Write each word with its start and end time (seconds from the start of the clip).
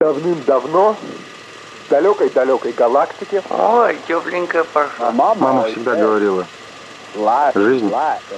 Давным-давно 0.00 0.94
в 0.94 1.90
далекой-далекой 1.90 2.70
галактике. 2.70 3.42
Ой, 3.50 3.98
тепленько 4.06 4.62
пошло. 4.62 5.10
Мама 5.10 5.64
всегда 5.64 5.96
говорила, 5.96 6.46
жизнь 7.56 7.90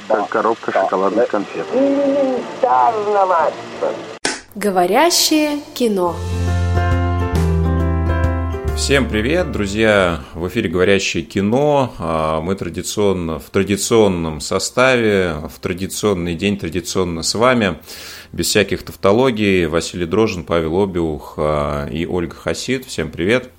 как 0.09 0.29
коробка 0.31 0.73
шоколадных 0.73 1.29
конфет. 1.29 1.67
Говорящее 4.55 5.61
кино. 5.75 6.17
Всем 8.81 9.11
привет, 9.11 9.53
друзья! 9.53 10.21
В 10.33 10.49
эфире 10.49 10.71
«Говорящее 10.71 11.23
кино». 11.23 11.93
А, 11.99 12.41
мы 12.41 12.55
традиционно, 12.55 13.39
в 13.39 13.51
традиционном 13.51 14.41
составе, 14.41 15.35
в 15.55 15.61
традиционный 15.61 16.35
день, 16.35 16.59
традиционно 16.59 17.23
с 17.23 17.35
вами, 17.35 17.79
без 18.33 18.49
всяких 18.49 18.83
тавтологий. 18.83 19.67
Василий 19.67 20.07
Дрожин, 20.07 20.45
Павел 20.45 20.83
Обиух 20.83 21.35
а, 21.37 21.87
и 21.89 22.07
Ольга 22.07 22.35
Хасид. 22.35 22.85
Всем 22.85 23.11
привет! 23.11 23.51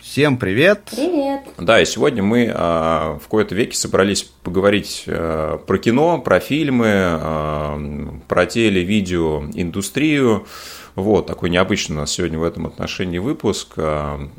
Всем 0.00 0.38
привет! 0.38 0.88
Привет! 0.90 1.42
Да, 1.58 1.80
и 1.80 1.84
сегодня 1.84 2.22
мы 2.22 2.50
а, 2.54 3.18
в 3.18 3.28
кои-то 3.28 3.54
веке 3.54 3.76
собрались 3.76 4.22
поговорить 4.42 5.04
про 5.06 5.78
кино, 5.78 6.18
про 6.18 6.40
фильмы, 6.40 8.20
про 8.28 8.46
теле-видео 8.46 9.44
индустрию. 9.54 10.46
Вот, 10.94 11.26
такой 11.26 11.50
необычный 11.50 11.96
у 11.96 12.00
нас 12.00 12.12
сегодня 12.12 12.38
в 12.38 12.44
этом 12.44 12.66
отношении 12.66 13.18
выпуск. 13.18 13.74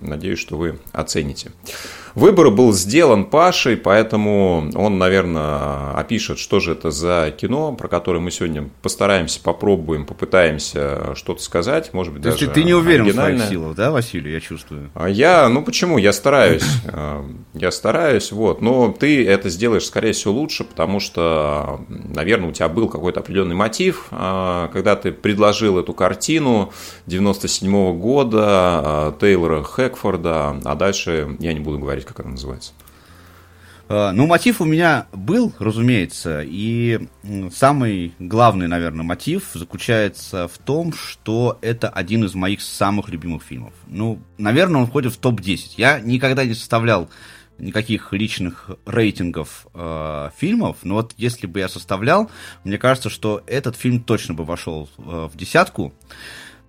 Надеюсь, 0.02 0.40
что 0.40 0.58
вы 0.58 0.80
оцените. 0.92 1.52
Выбор 2.16 2.50
был 2.50 2.74
сделан 2.74 3.26
Пашей, 3.26 3.78
поэтому 3.78 4.70
он, 4.76 4.98
наверное, 4.98 5.94
опишет, 5.94 6.40
что 6.40 6.60
же 6.60 6.74
это 6.74 6.92
за 6.92 7.34
кино, 7.36 7.74
про 7.74 7.88
которое 7.88 8.20
мы 8.20 8.32
сегодня 8.32 8.70
постараемся, 8.82 9.40
попробуем, 9.42 10.06
попытаемся 10.06 11.16
что-то 11.16 11.42
сказать, 11.42 11.94
может 11.94 12.14
быть, 12.14 12.24
То 12.24 12.32
даже 12.32 12.46
есть 12.46 12.54
ты 12.54 12.64
не 12.64 12.74
уверен 12.74 13.06
в 13.08 13.14
своих 13.14 13.44
силах, 13.44 13.76
да, 13.76 13.92
Василий, 13.92 14.34
я 14.34 14.40
чувствую? 14.40 14.90
А 14.94 15.10
я, 15.10 15.48
ну 15.50 15.64
почему, 15.64 15.98
я 15.98 16.14
стараюсь, 16.14 16.68
э, 16.86 17.24
я 17.54 17.72
стараюсь, 17.72 18.32
вот, 18.32 18.62
но 18.62 18.96
ты 18.98 19.26
это 19.26 19.50
сделаешь, 19.50 19.86
скорее 19.86 20.14
всего, 20.14 20.34
лучше, 20.34 20.64
потому 20.64 21.00
что, 21.00 21.82
наверное, 21.88 22.50
у 22.50 22.52
тебя 22.52 22.70
был 22.70 22.90
какой-то 22.90 23.20
определенный 23.20 23.56
мотив, 23.56 24.08
э, 24.12 24.70
когда 24.74 24.96
ты 24.96 25.12
предложил 25.12 25.78
эту 25.78 25.94
картину 25.94 26.72
97 27.06 27.70
-го 27.70 27.94
года 27.94 28.82
э, 28.84 29.20
Тейлора 29.20 29.64
Хэкфорда, 29.64 30.60
а 30.64 30.76
дальше 30.76 31.36
я 31.40 31.54
не 31.54 31.60
буду 31.60 31.80
говорить 31.80 31.99
говорить, 32.00 32.08
как 32.08 32.20
она 32.22 32.32
называется? 32.32 32.74
А, 33.88 34.12
ну, 34.12 34.28
мотив 34.28 34.62
у 34.62 34.66
меня 34.66 35.08
был, 35.12 35.54
разумеется, 35.60 36.42
и 36.46 37.08
самый 37.52 38.14
главный, 38.20 38.68
наверное, 38.68 39.04
мотив 39.04 39.50
заключается 39.54 40.48
в 40.48 40.58
том, 40.60 40.94
что 40.94 41.58
это 41.62 41.90
один 41.90 42.24
из 42.24 42.36
моих 42.36 42.62
самых 42.62 43.10
любимых 43.10 43.44
фильмов. 43.44 43.74
Ну, 43.88 44.20
наверное, 44.38 44.82
он 44.82 44.88
входит 44.88 45.14
в 45.14 45.18
топ-10. 45.18 45.74
Я 45.78 46.00
никогда 46.00 46.46
не 46.46 46.54
составлял 46.54 47.10
никаких 47.58 48.14
личных 48.14 48.70
рейтингов 48.86 49.68
э, 49.74 50.30
фильмов, 50.38 50.78
но 50.84 50.96
вот 50.96 51.14
если 51.18 51.46
бы 51.46 51.60
я 51.60 51.68
составлял, 51.68 52.32
мне 52.64 52.78
кажется, 52.78 53.10
что 53.10 53.44
этот 53.48 53.76
фильм 53.76 54.02
точно 54.02 54.34
бы 54.34 54.46
вошел 54.46 54.88
э, 54.98 55.28
в 55.30 55.36
десятку. 55.36 55.94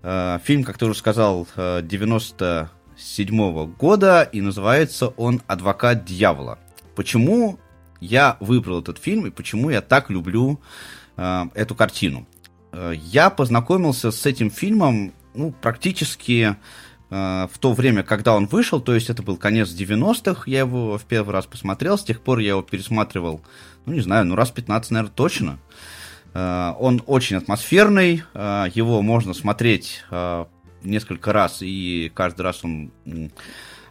Э, 0.03 0.41
фильм, 0.43 0.65
как 0.65 0.79
ты 0.79 0.87
уже 0.87 0.99
сказал, 0.99 1.47
э, 1.55 1.83
90 1.85 2.71
седьмого 3.01 3.67
года, 3.67 4.23
и 4.23 4.41
называется 4.41 5.09
он 5.09 5.43
«Адвокат 5.47 6.05
дьявола». 6.05 6.59
Почему 6.95 7.59
я 8.01 8.37
выбрал 8.41 8.81
этот 8.81 8.99
фильм 8.99 9.27
и 9.27 9.31
почему 9.31 9.71
я 9.71 9.81
так 9.81 10.11
люблю 10.11 10.61
э, 11.17 11.45
эту 11.55 11.75
картину? 11.75 12.27
Э, 12.73 12.93
я 12.97 13.31
познакомился 13.31 14.11
с 14.11 14.27
этим 14.27 14.51
фильмом 14.51 15.13
ну, 15.35 15.53
практически 15.53 16.57
э, 17.11 17.49
в 17.53 17.59
то 17.59 17.73
время, 17.73 18.03
когда 18.03 18.35
он 18.35 18.47
вышел, 18.47 18.81
то 18.81 18.95
есть 18.95 19.11
это 19.11 19.23
был 19.23 19.37
конец 19.37 19.69
90-х, 19.69 20.43
я 20.47 20.61
его 20.61 20.99
в 20.99 21.05
первый 21.05 21.33
раз 21.33 21.47
посмотрел, 21.47 21.99
с 21.99 22.05
тех 22.05 22.21
пор 22.21 22.39
я 22.39 22.51
его 22.51 22.63
пересматривал, 22.63 23.41
ну, 23.87 23.93
не 23.93 24.01
знаю, 24.01 24.27
ну, 24.27 24.35
раз 24.35 24.51
15, 24.51 24.91
наверное, 24.91 25.13
точно. 25.15 25.59
Э, 26.35 26.75
он 26.79 27.03
очень 27.07 27.37
атмосферный, 27.37 28.23
э, 28.35 28.67
его 28.75 29.03
можно 29.03 29.35
смотреть 29.35 30.05
э, 30.11 30.45
несколько 30.83 31.33
раз, 31.33 31.59
и 31.63 32.11
каждый 32.15 32.43
раз 32.43 32.65
он 32.65 32.91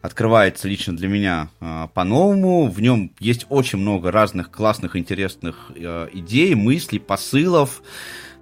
открывается 0.01 0.67
лично 0.67 0.95
для 0.95 1.07
меня 1.07 1.49
э, 1.59 1.87
по-новому. 1.93 2.69
В 2.69 2.81
нем 2.81 3.11
есть 3.19 3.45
очень 3.49 3.79
много 3.79 4.11
разных 4.11 4.51
классных, 4.51 4.95
интересных 4.95 5.71
э, 5.75 6.09
идей, 6.13 6.55
мыслей, 6.55 6.99
посылов. 6.99 7.81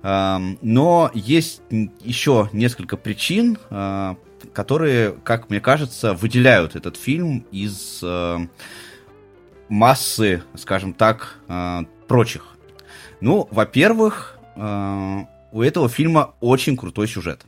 Э, 0.03 0.38
но 0.62 1.12
есть 1.13 1.62
еще 2.03 2.50
несколько 2.53 2.97
причин, 2.97 3.58
э, 3.69 4.16
которые, 4.53 5.14
как 5.24 5.50
мне 5.50 5.59
кажется, 5.59 6.14
выделяют 6.14 6.75
этот 6.75 6.96
фильм 6.96 7.46
из 7.52 8.00
э, 8.03 8.38
массы, 9.69 10.44
скажем 10.56 10.94
так, 10.94 11.38
э, 11.47 11.84
прочих. 12.08 12.56
Ну, 13.19 13.47
во-первых, 13.50 14.38
э, 14.56 15.18
у 15.52 15.62
этого 15.62 15.90
фильма 15.90 16.35
очень 16.40 16.78
крутой 16.78 17.08
сюжет. 17.08 17.46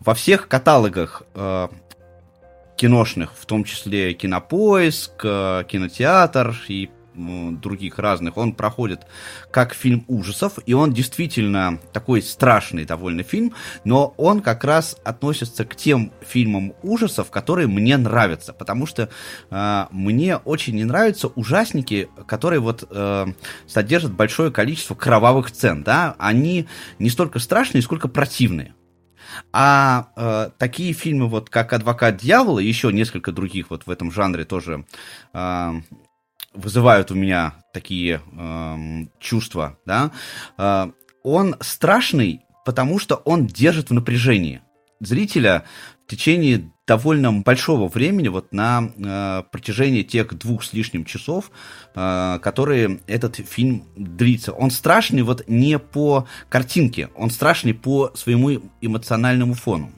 Во 0.00 0.14
всех 0.14 0.48
каталогах 0.48 1.22
э, 1.34 1.68
киношных, 2.76 3.32
в 3.36 3.46
том 3.46 3.64
числе 3.64 4.14
Кинопоиск, 4.14 5.20
э, 5.24 5.64
Кинотеатр 5.68 6.56
и 6.68 6.90
других 7.16 7.98
разных, 7.98 8.36
он 8.36 8.52
проходит 8.52 9.06
как 9.50 9.74
фильм 9.74 10.04
ужасов, 10.06 10.58
и 10.66 10.74
он 10.74 10.92
действительно 10.92 11.80
такой 11.92 12.22
страшный 12.22 12.84
довольно 12.84 13.22
фильм, 13.22 13.54
но 13.84 14.14
он 14.18 14.40
как 14.40 14.64
раз 14.64 14.98
относится 15.04 15.64
к 15.64 15.74
тем 15.74 16.12
фильмам 16.20 16.74
ужасов, 16.82 17.30
которые 17.30 17.68
мне 17.68 17.96
нравятся, 17.96 18.52
потому 18.52 18.86
что 18.86 19.08
э, 19.50 19.86
мне 19.90 20.36
очень 20.36 20.76
не 20.76 20.84
нравятся 20.84 21.28
ужасники, 21.28 22.08
которые 22.26 22.60
вот 22.60 22.86
э, 22.90 23.26
содержат 23.66 24.12
большое 24.12 24.50
количество 24.50 24.94
кровавых 24.94 25.48
сцен, 25.48 25.82
да, 25.82 26.16
они 26.18 26.68
не 26.98 27.08
столько 27.08 27.38
страшные, 27.38 27.82
сколько 27.82 28.08
противные. 28.08 28.74
А 29.52 30.08
э, 30.16 30.50
такие 30.58 30.92
фильмы, 30.92 31.28
вот 31.28 31.50
как 31.50 31.72
«Адвокат 31.72 32.16
дьявола» 32.16 32.60
и 32.60 32.66
еще 32.66 32.92
несколько 32.92 33.32
других 33.32 33.70
вот 33.70 33.86
в 33.86 33.90
этом 33.90 34.12
жанре 34.12 34.44
тоже 34.44 34.84
э, 35.32 35.72
вызывают 36.52 37.10
у 37.10 37.14
меня 37.14 37.54
такие 37.72 38.20
э, 38.32 39.06
чувства, 39.20 39.78
да, 39.86 40.10
э, 40.58 40.90
он 41.22 41.56
страшный, 41.60 42.42
потому 42.64 42.98
что 42.98 43.16
он 43.16 43.46
держит 43.46 43.90
в 43.90 43.94
напряжении. 43.94 44.62
Зрителя 45.00 45.64
течение 46.06 46.70
довольно 46.86 47.32
большого 47.32 47.88
времени, 47.88 48.28
вот 48.28 48.52
на 48.52 48.90
э, 48.96 49.42
протяжении 49.50 50.02
тех 50.02 50.32
двух 50.38 50.62
с 50.62 50.72
лишним 50.72 51.04
часов, 51.04 51.50
э, 51.94 52.38
которые 52.40 53.00
этот 53.06 53.36
фильм 53.36 53.84
длится. 53.96 54.52
Он 54.52 54.70
страшный 54.70 55.22
вот 55.22 55.48
не 55.48 55.78
по 55.78 56.28
картинке, 56.48 57.10
он 57.16 57.30
страшный 57.30 57.74
по 57.74 58.12
своему 58.14 58.60
эмоциональному 58.80 59.54
фону. 59.54 59.90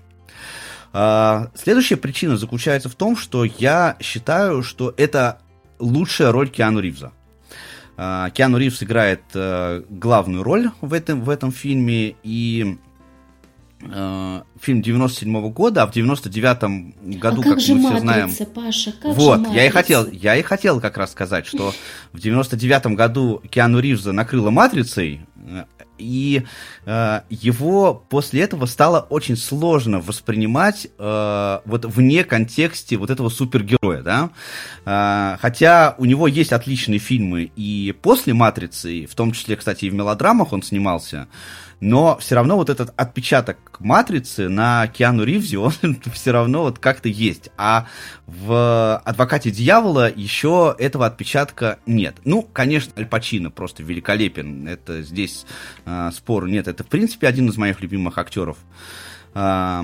Э, 0.92 1.48
следующая 1.54 1.96
причина 1.96 2.36
заключается 2.36 2.88
в 2.88 2.94
том, 2.94 3.16
что 3.16 3.44
я 3.44 3.96
считаю, 4.00 4.62
что 4.62 4.94
это 4.96 5.40
лучшая 5.78 6.32
роль 6.32 6.48
Киану 6.48 6.80
Ривза. 6.80 7.12
Э, 7.96 8.28
Киану 8.32 8.58
Ривз 8.58 8.82
играет 8.82 9.22
э, 9.34 9.82
главную 9.88 10.42
роль 10.42 10.70
в 10.80 10.92
этом, 10.92 11.22
в 11.22 11.30
этом 11.30 11.52
фильме, 11.52 12.16
и 12.22 12.78
э, 13.80 14.42
фильм 14.60 14.82
97 14.82 15.36
-го 15.36 15.50
года, 15.50 15.82
а 15.82 15.86
в 15.86 15.94
99-м 15.94 16.94
году, 17.18 17.40
а 17.40 17.44
как, 17.44 17.52
как 17.54 17.60
же 17.60 17.74
мы 17.74 17.80
матрица, 17.80 17.96
все 17.96 18.00
знаем... 18.00 18.54
Паша, 18.54 18.92
как 18.92 19.14
вот, 19.14 19.46
же 19.46 19.54
я 19.54 19.66
и 19.66 19.70
хотел, 19.70 20.06
я 20.10 20.36
и 20.36 20.42
хотел 20.42 20.80
как 20.80 20.96
раз 20.96 21.12
сказать, 21.12 21.46
что 21.46 21.72
в 22.12 22.18
99-м 22.18 22.94
году 22.94 23.42
Киану 23.50 23.80
Ривза 23.80 24.12
накрыла 24.12 24.50
матрицей, 24.50 25.22
э, 25.36 25.64
и 25.98 26.44
э, 26.86 27.20
его 27.28 28.04
после 28.08 28.42
этого 28.42 28.66
стало 28.66 29.00
очень 29.10 29.36
сложно 29.36 30.00
воспринимать 30.00 30.88
э, 30.98 31.58
вот 31.64 31.84
вне 31.84 32.24
контексте 32.24 32.96
вот 32.96 33.10
этого 33.10 33.28
супергероя, 33.28 34.02
да. 34.02 34.30
Э, 34.84 35.36
хотя 35.40 35.94
у 35.98 36.04
него 36.04 36.26
есть 36.26 36.52
отличные 36.52 36.98
фильмы 36.98 37.50
и 37.56 37.94
после 38.00 38.34
матрицы, 38.34 39.06
в 39.06 39.14
том 39.14 39.32
числе, 39.32 39.56
кстати, 39.56 39.86
и 39.86 39.90
в 39.90 39.94
мелодрамах 39.94 40.52
он 40.52 40.62
снимался 40.62 41.28
но 41.80 42.18
все 42.18 42.34
равно 42.34 42.56
вот 42.56 42.70
этот 42.70 42.92
отпечаток 42.96 43.58
матрицы 43.80 44.48
на 44.48 44.86
Киану 44.88 45.24
Ривзе, 45.24 45.58
он 45.58 45.72
все 46.12 46.32
равно 46.32 46.62
вот 46.62 46.78
как-то 46.78 47.08
есть. 47.08 47.50
А 47.56 47.86
в 48.26 49.00
«Адвокате 49.04 49.50
дьявола» 49.50 50.10
еще 50.14 50.74
этого 50.78 51.06
отпечатка 51.06 51.78
нет. 51.86 52.16
Ну, 52.24 52.42
конечно, 52.42 52.92
Аль 52.96 53.06
Пачино 53.06 53.50
просто 53.50 53.82
великолепен. 53.82 54.66
Это 54.66 55.02
здесь 55.02 55.46
э, 55.84 56.10
спору 56.12 56.46
нет. 56.46 56.68
Это, 56.68 56.84
в 56.84 56.88
принципе, 56.88 57.28
один 57.28 57.48
из 57.48 57.56
моих 57.56 57.80
любимых 57.80 58.18
актеров. 58.18 58.58
Э, 59.34 59.82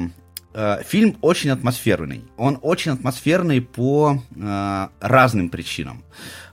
э, 0.52 0.82
фильм 0.84 1.16
очень 1.20 1.50
атмосферный. 1.50 2.24
Он 2.36 2.58
очень 2.62 2.92
атмосферный 2.92 3.60
по 3.60 4.20
э, 4.34 4.88
разным 5.00 5.48
причинам. 5.48 6.02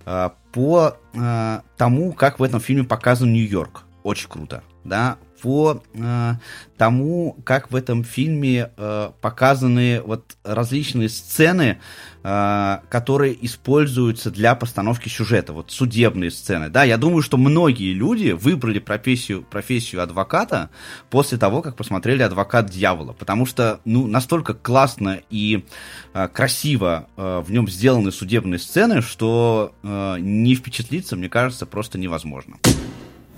Э, 0.06 0.30
по 0.52 0.98
э, 1.14 1.60
тому, 1.78 2.14
как 2.14 2.40
в 2.40 2.44
этом 2.44 2.60
фильме 2.60 2.84
показан 2.84 3.32
Нью-Йорк. 3.34 3.84
Очень 4.04 4.30
круто. 4.30 4.64
Да, 4.84 5.18
по 5.42 5.82
э, 5.94 6.34
тому, 6.78 7.38
как 7.44 7.72
в 7.72 7.76
этом 7.76 8.04
фильме 8.04 8.72
э, 8.78 9.12
показаны 9.22 10.02
вот 10.02 10.38
различные 10.44 11.10
сцены, 11.10 11.80
э, 12.24 12.78
которые 12.90 13.46
используются 13.46 14.30
для 14.30 14.54
постановки 14.56 15.10
сюжета, 15.10 15.54
вот 15.54 15.72
судебные 15.72 16.30
сцены. 16.30 16.70
Да, 16.70 16.84
я 16.84 16.98
думаю, 16.98 17.24
что 17.24 17.38
многие 17.38 17.94
люди 17.94 18.32
выбрали 18.32 18.80
профессию, 18.80 19.42
профессию 19.42 20.04
адвоката 20.04 20.70
после 21.10 21.38
того, 21.38 21.62
как 21.62 21.76
посмотрели 21.76 22.22
«Адвокат 22.22 22.70
дьявола», 22.70 23.14
потому 23.14 23.46
что, 23.46 23.80
ну, 23.84 24.08
настолько 24.08 24.54
классно 24.54 25.22
и 25.30 25.66
э, 26.14 26.28
красиво 26.28 27.08
э, 27.18 27.44
в 27.46 27.52
нем 27.52 27.68
сделаны 27.68 28.12
судебные 28.12 28.60
сцены, 28.60 29.02
что 29.02 29.74
э, 29.82 30.18
не 30.20 30.56
впечатлиться, 30.56 31.16
мне 31.16 31.30
кажется, 31.30 31.66
просто 31.66 31.98
невозможно. 31.98 32.58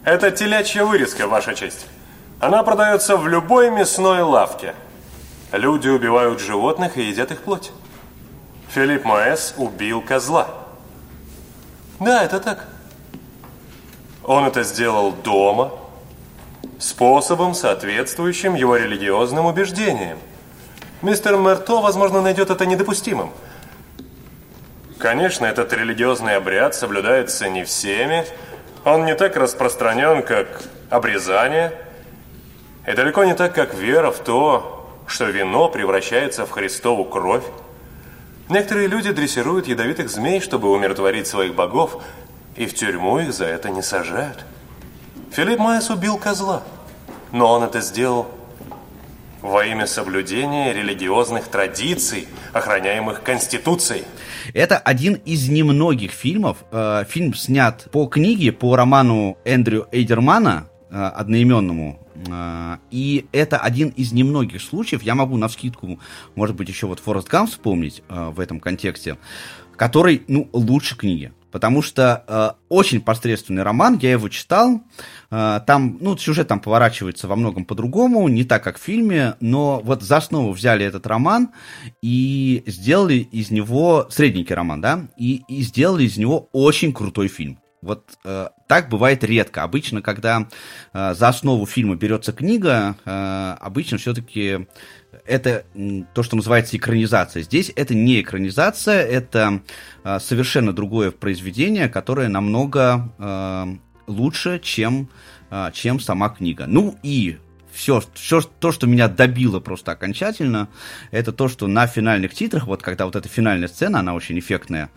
Это 0.03 0.31
телячья 0.31 0.83
вырезка, 0.83 1.27
Ваша 1.27 1.55
честь. 1.55 1.85
Она 2.39 2.61
продается 2.63 3.15
в 3.15 3.27
любой 3.27 3.71
мясной 3.71 4.21
лавке. 4.21 4.75
Люди 5.53 5.87
убивают 5.87 6.41
животных 6.41 6.97
и 6.97 7.03
едят 7.03 7.31
их 7.31 7.41
плоть. 7.43 7.71
Филипп 8.69 9.05
Моэс 9.05 9.53
убил 9.55 10.01
козла. 10.01 10.47
Да, 11.99 12.23
это 12.23 12.39
так. 12.39 12.65
Он 14.25 14.45
это 14.45 14.63
сделал 14.63 15.11
дома, 15.11 15.71
способом, 16.79 17.53
соответствующим 17.53 18.55
его 18.55 18.75
религиозным 18.75 19.45
убеждениям. 19.45 20.17
Мистер 21.01 21.37
Мерто, 21.37 21.81
возможно, 21.81 22.21
найдет 22.21 22.49
это 22.49 22.65
недопустимым. 22.65 23.31
Конечно, 24.97 25.45
этот 25.45 25.71
религиозный 25.71 26.35
обряд 26.35 26.75
соблюдается 26.75 27.49
не 27.49 27.63
всеми, 27.63 28.25
он 28.85 29.05
не 29.05 29.15
так 29.15 29.35
распространен, 29.35 30.23
как 30.23 30.47
обрезание, 30.89 31.73
и 32.87 32.93
далеко 32.93 33.23
не 33.23 33.33
так, 33.33 33.55
как 33.55 33.73
вера 33.73 34.11
в 34.11 34.19
то, 34.19 34.89
что 35.07 35.25
вино 35.25 35.69
превращается 35.69 36.45
в 36.45 36.51
Христову 36.51 37.05
кровь. 37.05 37.43
Некоторые 38.49 38.87
люди 38.87 39.11
дрессируют 39.11 39.67
ядовитых 39.67 40.09
змей, 40.09 40.41
чтобы 40.41 40.69
умиротворить 40.71 41.27
своих 41.27 41.55
богов, 41.55 42.03
и 42.55 42.65
в 42.65 42.75
тюрьму 42.75 43.19
их 43.19 43.33
за 43.33 43.45
это 43.45 43.69
не 43.69 43.81
сажают. 43.81 44.43
Филипп 45.31 45.59
Майес 45.59 45.89
убил 45.89 46.17
козла, 46.17 46.61
но 47.31 47.51
он 47.53 47.63
это 47.63 47.81
сделал 47.81 48.27
во 49.43 49.65
имя 49.65 49.85
соблюдения 49.85 50.73
религиозных 50.73 51.49
традиций, 51.49 52.27
охраняемых 52.53 53.21
Конституцией. 53.23 54.05
Это 54.53 54.77
один 54.77 55.15
из 55.25 55.49
немногих 55.49 56.11
фильмов. 56.11 56.63
Э, 56.71 57.03
фильм 57.07 57.33
снят 57.33 57.87
по 57.91 58.07
книге, 58.07 58.53
по 58.53 58.75
роману 58.75 59.37
Эндрю 59.43 59.87
Эйдермана, 59.91 60.69
э, 60.89 60.95
одноименному. 60.95 61.99
Э, 62.29 62.77
и 62.89 63.25
это 63.33 63.57
один 63.57 63.89
из 63.89 64.13
немногих 64.13 64.61
случаев, 64.61 65.03
я 65.03 65.13
могу 65.13 65.35
на 65.35 65.49
вскидку, 65.49 65.99
может 66.35 66.55
быть, 66.55 66.69
еще 66.69 66.87
вот 66.87 66.99
Форест 67.01 67.27
Гамп 67.27 67.49
вспомнить 67.49 68.01
в 68.07 68.39
этом 68.39 68.61
контексте, 68.61 69.17
который, 69.75 70.23
ну, 70.29 70.49
лучше 70.53 70.95
книги. 70.95 71.33
Потому 71.53 71.83
что 71.83 72.23
э, 72.27 72.49
очень 72.67 72.99
посредственный 72.99 73.61
роман, 73.61 73.99
я 74.01 74.11
его 74.11 74.27
читал. 74.27 74.81
Э, 75.29 75.59
там, 75.67 75.99
ну, 76.01 76.17
сюжет 76.17 76.47
там 76.47 76.59
поворачивается 76.59 77.27
во 77.27 77.35
многом 77.35 77.63
по-другому, 77.63 78.27
не 78.27 78.43
так, 78.43 78.63
как 78.63 78.79
в 78.79 78.81
фильме, 78.81 79.35
но 79.39 79.79
вот 79.83 80.01
за 80.01 80.17
основу 80.17 80.51
взяли 80.51 80.83
этот 80.83 81.05
роман 81.05 81.51
и 82.01 82.63
сделали 82.65 83.17
из 83.17 83.51
него 83.51 84.07
средненький 84.09 84.55
роман, 84.55 84.81
да, 84.81 85.07
и, 85.15 85.43
и 85.47 85.61
сделали 85.61 86.05
из 86.05 86.17
него 86.17 86.49
очень 86.53 86.91
крутой 86.91 87.27
фильм. 87.27 87.59
Вот 87.83 88.17
э, 88.25 88.47
так 88.67 88.89
бывает 88.89 89.23
редко. 89.23 89.61
Обычно, 89.61 90.01
когда 90.01 90.47
э, 90.93 91.13
за 91.13 91.27
основу 91.27 91.67
фильма 91.67 91.95
берется 91.95 92.31
книга, 92.31 92.95
э, 93.05 93.55
обычно 93.59 93.99
все-таки 93.99 94.67
это 95.25 95.65
то, 96.13 96.23
что 96.23 96.35
называется 96.35 96.77
экранизация. 96.77 97.43
Здесь 97.43 97.71
это 97.75 97.95
не 97.95 98.21
экранизация, 98.21 99.01
это 99.01 99.61
э, 100.03 100.19
совершенно 100.19 100.73
другое 100.73 101.11
произведение, 101.11 101.89
которое 101.89 102.27
намного 102.27 103.09
э, 103.17 103.75
лучше, 104.07 104.59
чем, 104.59 105.09
э, 105.49 105.71
чем 105.73 105.99
сама 105.99 106.29
книга. 106.29 106.65
Ну 106.67 106.97
и 107.03 107.37
все, 107.73 108.03
все 108.13 108.41
то, 108.41 108.71
что 108.71 108.87
меня 108.87 109.07
добило 109.07 109.59
просто 109.59 109.91
окончательно, 109.91 110.69
это 111.11 111.31
то, 111.31 111.47
что 111.47 111.67
на 111.67 111.87
финальных 111.87 112.33
титрах, 112.33 112.67
вот 112.67 112.81
когда 112.81 113.05
вот 113.05 113.15
эта 113.15 113.27
финальная 113.27 113.67
сцена, 113.67 113.99
она 113.99 114.13
очень 114.13 114.37
эффектная, 114.39 114.89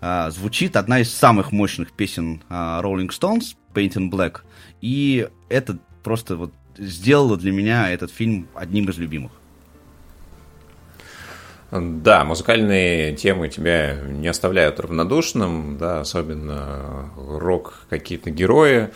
э, 0.00 0.30
звучит 0.30 0.76
одна 0.76 1.00
из 1.00 1.12
самых 1.14 1.52
мощных 1.52 1.92
песен 1.92 2.42
э, 2.48 2.54
Rolling 2.54 3.10
Stones, 3.10 3.54
Paint 3.72 3.94
in 3.94 4.10
Black, 4.10 4.40
и 4.80 5.28
это 5.48 5.78
просто 6.02 6.36
вот 6.36 6.52
сделало 6.76 7.36
для 7.36 7.52
меня 7.52 7.90
этот 7.90 8.10
фильм 8.10 8.48
одним 8.54 8.88
из 8.88 8.98
любимых. 8.98 9.32
Да, 11.76 12.24
музыкальные 12.24 13.16
темы 13.16 13.48
тебя 13.48 13.96
не 14.08 14.28
оставляют 14.28 14.78
равнодушным, 14.78 15.76
да, 15.76 16.00
особенно 16.00 17.10
рок 17.16 17.74
какие-то 17.90 18.30
герои 18.30 18.90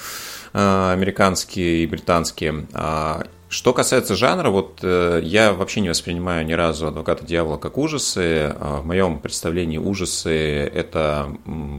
э, 0.53 0.93
американские 0.93 1.83
и 1.83 1.87
британские. 1.89 2.69
А 2.75 3.27
что 3.49 3.73
касается 3.73 4.15
жанра, 4.15 4.51
вот 4.51 4.79
э, 4.83 5.21
я 5.25 5.53
вообще 5.55 5.81
не 5.81 5.89
воспринимаю 5.89 6.47
ни 6.47 6.53
разу 6.53 6.87
«Адвоката 6.87 7.25
дьявола» 7.25 7.57
как 7.57 7.79
ужасы. 7.79 8.55
А 8.61 8.81
в 8.81 8.87
моем 8.87 9.19
представлении 9.19 9.79
ужасы– 9.79 10.31
это 10.75 11.35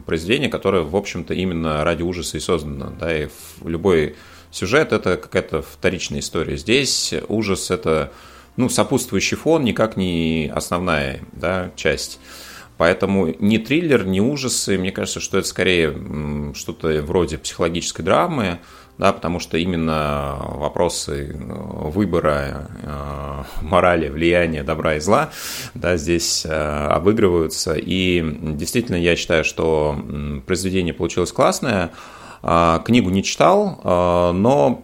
произведение, 0.06 0.50
которое, 0.50 0.84
в 0.84 0.98
общем-то, 0.98 1.34
именно 1.34 1.82
ради 1.86 2.04
ужаса 2.04 2.36
и 2.36 2.42
создано. 2.42 2.92
Да, 3.00 3.18
и 3.18 3.30
любой 3.64 4.18
сюжет– 4.52 4.92
это 4.94 5.16
какая-то 5.16 5.62
вторичная 5.62 6.20
история. 6.20 6.58
Здесь 6.58 7.14
ужас– 7.30 7.72
это 7.72 8.12
ну, 8.60 8.68
сопутствующий 8.68 9.38
фон, 9.38 9.64
никак 9.64 9.96
не 9.96 10.52
основная 10.54 11.22
да, 11.32 11.72
часть. 11.78 12.20
Поэтому 12.76 13.34
ни 13.40 13.58
триллер, 13.58 14.06
ни 14.06 14.20
ужасы, 14.20 14.78
мне 14.78 14.92
кажется, 14.92 15.22
что 15.22 15.38
это 15.38 15.48
скорее 15.48 16.54
что-то 16.54 17.02
вроде 17.02 17.38
психологической 17.38 18.04
драмы, 18.04 18.60
да, 18.98 19.14
потому 19.14 19.40
что 19.40 19.58
именно 19.58 20.40
вопросы 20.42 21.32
э, 21.32 21.36
выбора, 21.38 22.70
э, 22.84 23.44
морали, 23.62 24.10
влияния 24.10 24.64
добра 24.64 24.96
и 24.96 25.00
зла, 25.00 25.30
да, 25.74 25.96
здесь 25.96 26.46
э, 26.46 26.50
обыгрываются. 26.52 27.76
И 27.78 28.22
действительно, 28.56 28.98
я 28.98 29.16
считаю, 29.16 29.46
что 29.46 29.98
произведение 30.46 30.94
получилось 30.94 31.32
классное. 31.32 31.92
А, 32.42 32.80
книгу 32.80 33.10
не 33.10 33.24
читал, 33.24 33.80
но 33.84 34.84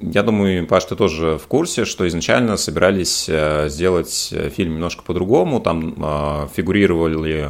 я 0.00 0.22
думаю, 0.22 0.66
Паш, 0.66 0.84
ты 0.84 0.94
тоже 0.94 1.38
в 1.38 1.46
курсе, 1.46 1.86
что 1.86 2.06
изначально 2.06 2.58
собирались 2.58 3.26
э, 3.28 3.68
сделать 3.70 4.28
э, 4.30 4.50
фильм 4.50 4.74
немножко 4.74 5.02
по-другому. 5.02 5.58
Там 5.60 5.94
э, 5.96 6.48
фигурировали 6.54 7.48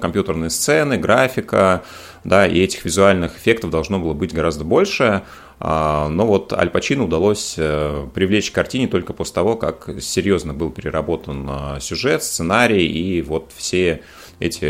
компьютерные 0.00 0.50
сцены, 0.50 0.98
графика, 0.98 1.82
да, 2.22 2.46
и 2.46 2.60
этих 2.60 2.84
визуальных 2.84 3.36
эффектов 3.36 3.70
должно 3.70 3.98
было 3.98 4.12
быть 4.14 4.32
гораздо 4.32 4.64
больше. 4.64 5.22
А, 5.58 6.08
но 6.08 6.26
вот 6.26 6.52
Аль 6.52 6.70
Пачино 6.70 7.04
удалось 7.04 7.54
привлечь 7.54 8.50
к 8.50 8.54
картине 8.54 8.86
только 8.86 9.12
после 9.12 9.34
того, 9.34 9.56
как 9.56 9.90
серьезно 10.00 10.54
был 10.54 10.70
переработан 10.70 11.80
сюжет, 11.80 12.22
сценарий, 12.22 12.86
и 12.86 13.20
вот 13.20 13.50
все 13.56 14.02
эти 14.40 14.64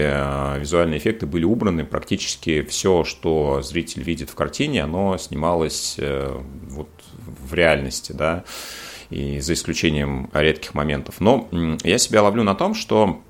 визуальные 0.58 0.98
эффекты 0.98 1.26
были 1.26 1.44
убраны. 1.44 1.84
Практически 1.84 2.62
все, 2.62 3.04
что 3.04 3.62
зритель 3.62 4.02
видит 4.02 4.28
в 4.28 4.34
картине, 4.34 4.84
оно 4.84 5.16
снималось 5.16 5.98
вот 6.68 6.88
в 7.16 7.54
реальности, 7.54 8.12
да, 8.12 8.44
и 9.10 9.40
за 9.40 9.54
исключением 9.54 10.30
редких 10.32 10.74
моментов. 10.74 11.20
Но 11.20 11.48
я 11.82 11.98
себя 11.98 12.22
ловлю 12.22 12.42
на 12.42 12.54
том, 12.54 12.74
что 12.74 13.20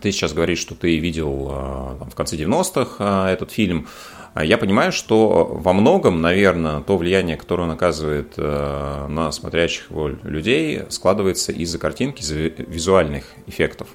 ты 0.00 0.12
сейчас 0.12 0.32
говоришь, 0.32 0.58
что 0.58 0.74
ты 0.74 0.98
видел 0.98 1.48
а, 1.50 1.96
там, 1.98 2.10
в 2.10 2.14
конце 2.14 2.36
90-х 2.36 2.96
а, 2.98 3.32
этот 3.32 3.50
фильм. 3.50 3.88
А 4.34 4.44
я 4.44 4.58
понимаю, 4.58 4.92
что 4.92 5.44
во 5.50 5.72
многом, 5.72 6.20
наверное, 6.20 6.80
то 6.80 6.96
влияние, 6.96 7.36
которое 7.36 7.64
он 7.64 7.70
оказывает 7.70 8.36
на 8.36 9.32
смотрящих 9.32 9.90
людей, 10.22 10.82
складывается 10.90 11.50
из-за 11.50 11.78
картинки, 11.78 12.20
из-за 12.20 12.36
визуальных 12.36 13.24
эффектов. 13.46 13.88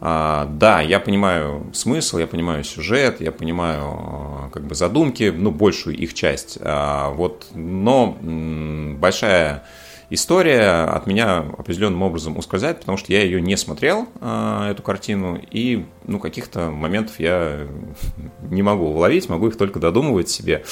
А, 0.00 0.46
да, 0.46 0.80
я 0.80 0.98
понимаю 0.98 1.66
смысл, 1.74 2.18
я 2.18 2.26
понимаю 2.26 2.64
сюжет, 2.64 3.20
я 3.20 3.32
понимаю 3.32 3.82
а, 3.82 4.50
как 4.50 4.64
бы 4.64 4.74
задумки, 4.74 5.32
ну, 5.34 5.50
большую 5.50 5.96
их 5.96 6.14
часть. 6.14 6.58
А, 6.62 7.10
вот, 7.10 7.46
но 7.54 8.16
большая 8.98 9.64
история 10.08 10.84
от 10.86 11.06
меня 11.06 11.44
определенным 11.56 12.02
образом 12.02 12.38
ускользает, 12.38 12.80
потому 12.80 12.96
что 12.96 13.12
я 13.12 13.22
ее 13.22 13.40
не 13.40 13.56
смотрел, 13.56 14.08
эту 14.20 14.82
картину, 14.82 15.40
и 15.50 15.84
ну, 16.04 16.18
каких-то 16.18 16.70
моментов 16.70 17.20
я 17.20 17.68
не 18.50 18.62
могу 18.62 18.86
уловить, 18.86 19.28
могу 19.28 19.48
их 19.48 19.56
только 19.56 19.78
додумывать 19.78 20.28
себе, 20.28 20.64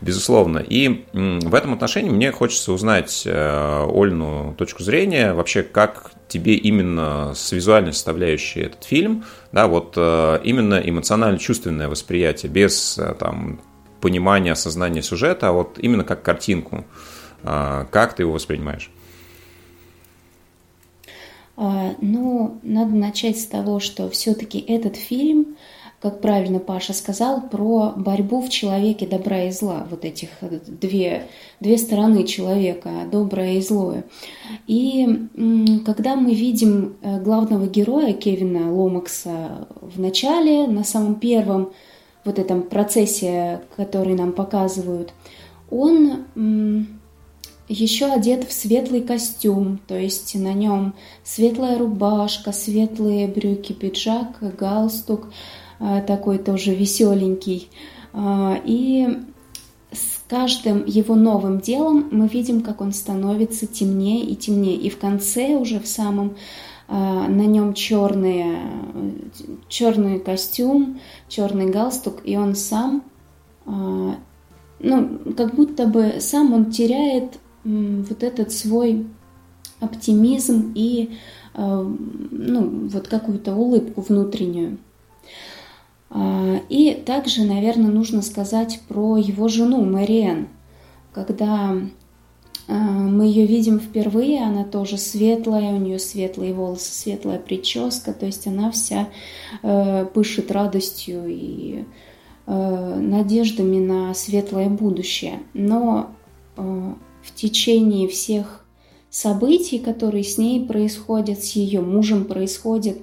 безусловно. 0.00 0.58
И 0.58 1.06
в 1.12 1.54
этом 1.54 1.72
отношении 1.72 2.10
мне 2.10 2.32
хочется 2.32 2.72
узнать 2.72 3.22
э, 3.24 3.86
Ольну 3.88 4.54
точку 4.58 4.82
зрения, 4.82 5.32
вообще 5.32 5.62
как 5.62 6.11
тебе 6.32 6.54
именно 6.54 7.34
с 7.34 7.52
визуальной 7.52 7.92
составляющей 7.92 8.60
этот 8.60 8.84
фильм, 8.84 9.24
да, 9.52 9.66
вот 9.66 9.94
э, 9.96 10.40
именно 10.44 10.74
эмоционально-чувственное 10.74 11.88
восприятие, 11.88 12.50
без 12.50 12.98
э, 12.98 13.14
там 13.18 13.60
понимания, 14.00 14.52
осознания 14.52 15.02
сюжета, 15.02 15.50
а 15.50 15.52
вот 15.52 15.78
именно 15.78 16.04
как 16.04 16.22
картинку. 16.22 16.84
Как 17.44 18.14
ты 18.14 18.22
его 18.22 18.32
воспринимаешь? 18.32 18.88
Ну, 21.56 22.60
надо 22.62 22.94
начать 22.94 23.38
с 23.38 23.46
того, 23.46 23.80
что 23.80 24.08
все-таки 24.10 24.58
этот 24.60 24.96
фильм 24.96 25.56
как 26.02 26.20
правильно 26.20 26.58
Паша 26.58 26.94
сказал, 26.94 27.42
про 27.42 27.92
борьбу 27.94 28.42
в 28.42 28.48
человеке 28.48 29.06
добра 29.06 29.44
и 29.44 29.52
зла, 29.52 29.86
вот 29.88 30.04
этих 30.04 30.30
две, 30.66 31.28
две 31.60 31.78
стороны 31.78 32.24
человека, 32.24 32.90
доброе 33.10 33.58
и 33.58 33.60
злое. 33.60 34.04
И 34.66 35.28
когда 35.86 36.16
мы 36.16 36.34
видим 36.34 36.96
э, 37.02 37.20
главного 37.20 37.68
героя 37.68 38.14
Кевина 38.14 38.74
Ломакса 38.74 39.68
в 39.80 40.00
начале, 40.00 40.66
на 40.66 40.82
самом 40.82 41.14
первом 41.14 41.70
вот 42.24 42.40
этом 42.40 42.62
процессе, 42.62 43.60
который 43.76 44.14
нам 44.14 44.32
показывают, 44.32 45.12
он 45.70 46.88
еще 47.68 48.06
одет 48.06 48.42
в 48.42 48.52
светлый 48.52 49.02
костюм, 49.02 49.78
то 49.86 49.96
есть 49.96 50.34
на 50.34 50.52
нем 50.52 50.94
светлая 51.22 51.78
рубашка, 51.78 52.50
светлые 52.50 53.28
брюки, 53.28 53.72
пиджак, 53.72 54.38
галстук– 54.58 55.28
такой 55.78 56.38
тоже 56.38 56.74
веселенький. 56.74 57.68
А, 58.12 58.60
и 58.64 59.18
с 59.90 60.22
каждым 60.28 60.84
его 60.86 61.14
новым 61.14 61.60
делом 61.60 62.08
мы 62.10 62.28
видим, 62.28 62.62
как 62.62 62.80
он 62.80 62.92
становится 62.92 63.66
темнее 63.66 64.24
и 64.24 64.36
темнее. 64.36 64.76
И 64.76 64.90
в 64.90 64.98
конце 64.98 65.56
уже 65.56 65.80
в 65.80 65.86
самом 65.86 66.36
а, 66.88 67.28
на 67.28 67.46
нем 67.46 67.74
черный, 67.74 68.58
черный 69.68 70.20
костюм, 70.20 71.00
черный 71.28 71.70
галстук, 71.70 72.20
и 72.24 72.36
он 72.36 72.54
сам, 72.54 73.02
ну, 73.64 75.18
как 75.36 75.54
будто 75.54 75.86
бы 75.86 76.16
сам 76.18 76.52
он 76.52 76.72
теряет 76.72 77.38
вот 77.64 78.24
этот 78.24 78.50
свой 78.50 79.06
оптимизм 79.78 80.72
и, 80.74 81.10
ну, 81.54 82.88
вот 82.88 83.06
какую-то 83.06 83.54
улыбку 83.54 84.00
внутреннюю. 84.00 84.78
А, 86.14 86.60
и 86.68 86.92
также, 86.94 87.44
наверное, 87.44 87.90
нужно 87.90 88.20
сказать 88.22 88.80
про 88.86 89.16
его 89.16 89.48
жену 89.48 89.82
Мэриэн. 89.82 90.48
Когда 91.12 91.74
а, 92.68 92.74
мы 92.74 93.24
ее 93.24 93.46
видим 93.46 93.80
впервые, 93.80 94.42
она 94.42 94.64
тоже 94.64 94.98
светлая, 94.98 95.72
у 95.72 95.78
нее 95.78 95.98
светлые 95.98 96.52
волосы, 96.52 96.92
светлая 96.92 97.38
прическа, 97.38 98.12
то 98.12 98.26
есть 98.26 98.46
она 98.46 98.70
вся 98.70 99.08
э, 99.62 100.04
пышет 100.12 100.50
радостью 100.50 101.24
и 101.28 101.84
э, 102.46 102.96
надеждами 103.00 103.78
на 103.78 104.12
светлое 104.12 104.68
будущее. 104.68 105.40
Но 105.54 106.10
э, 106.58 106.92
в 107.22 107.34
течение 107.34 108.06
всех 108.06 108.66
событий, 109.08 109.78
которые 109.78 110.24
с 110.24 110.36
ней 110.36 110.62
происходят, 110.66 111.42
с 111.42 111.52
ее 111.52 111.80
мужем 111.80 112.26
происходят, 112.26 112.98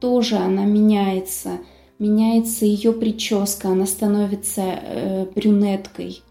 тоже 0.00 0.36
она 0.38 0.64
меняется– 0.64 1.58
меняется 1.98 2.64
ее 2.64 2.92
прическа, 2.92 3.68
она 3.68 3.86
становится 3.86 4.62
э, 4.62 5.26
брюнеткой. 5.34 6.22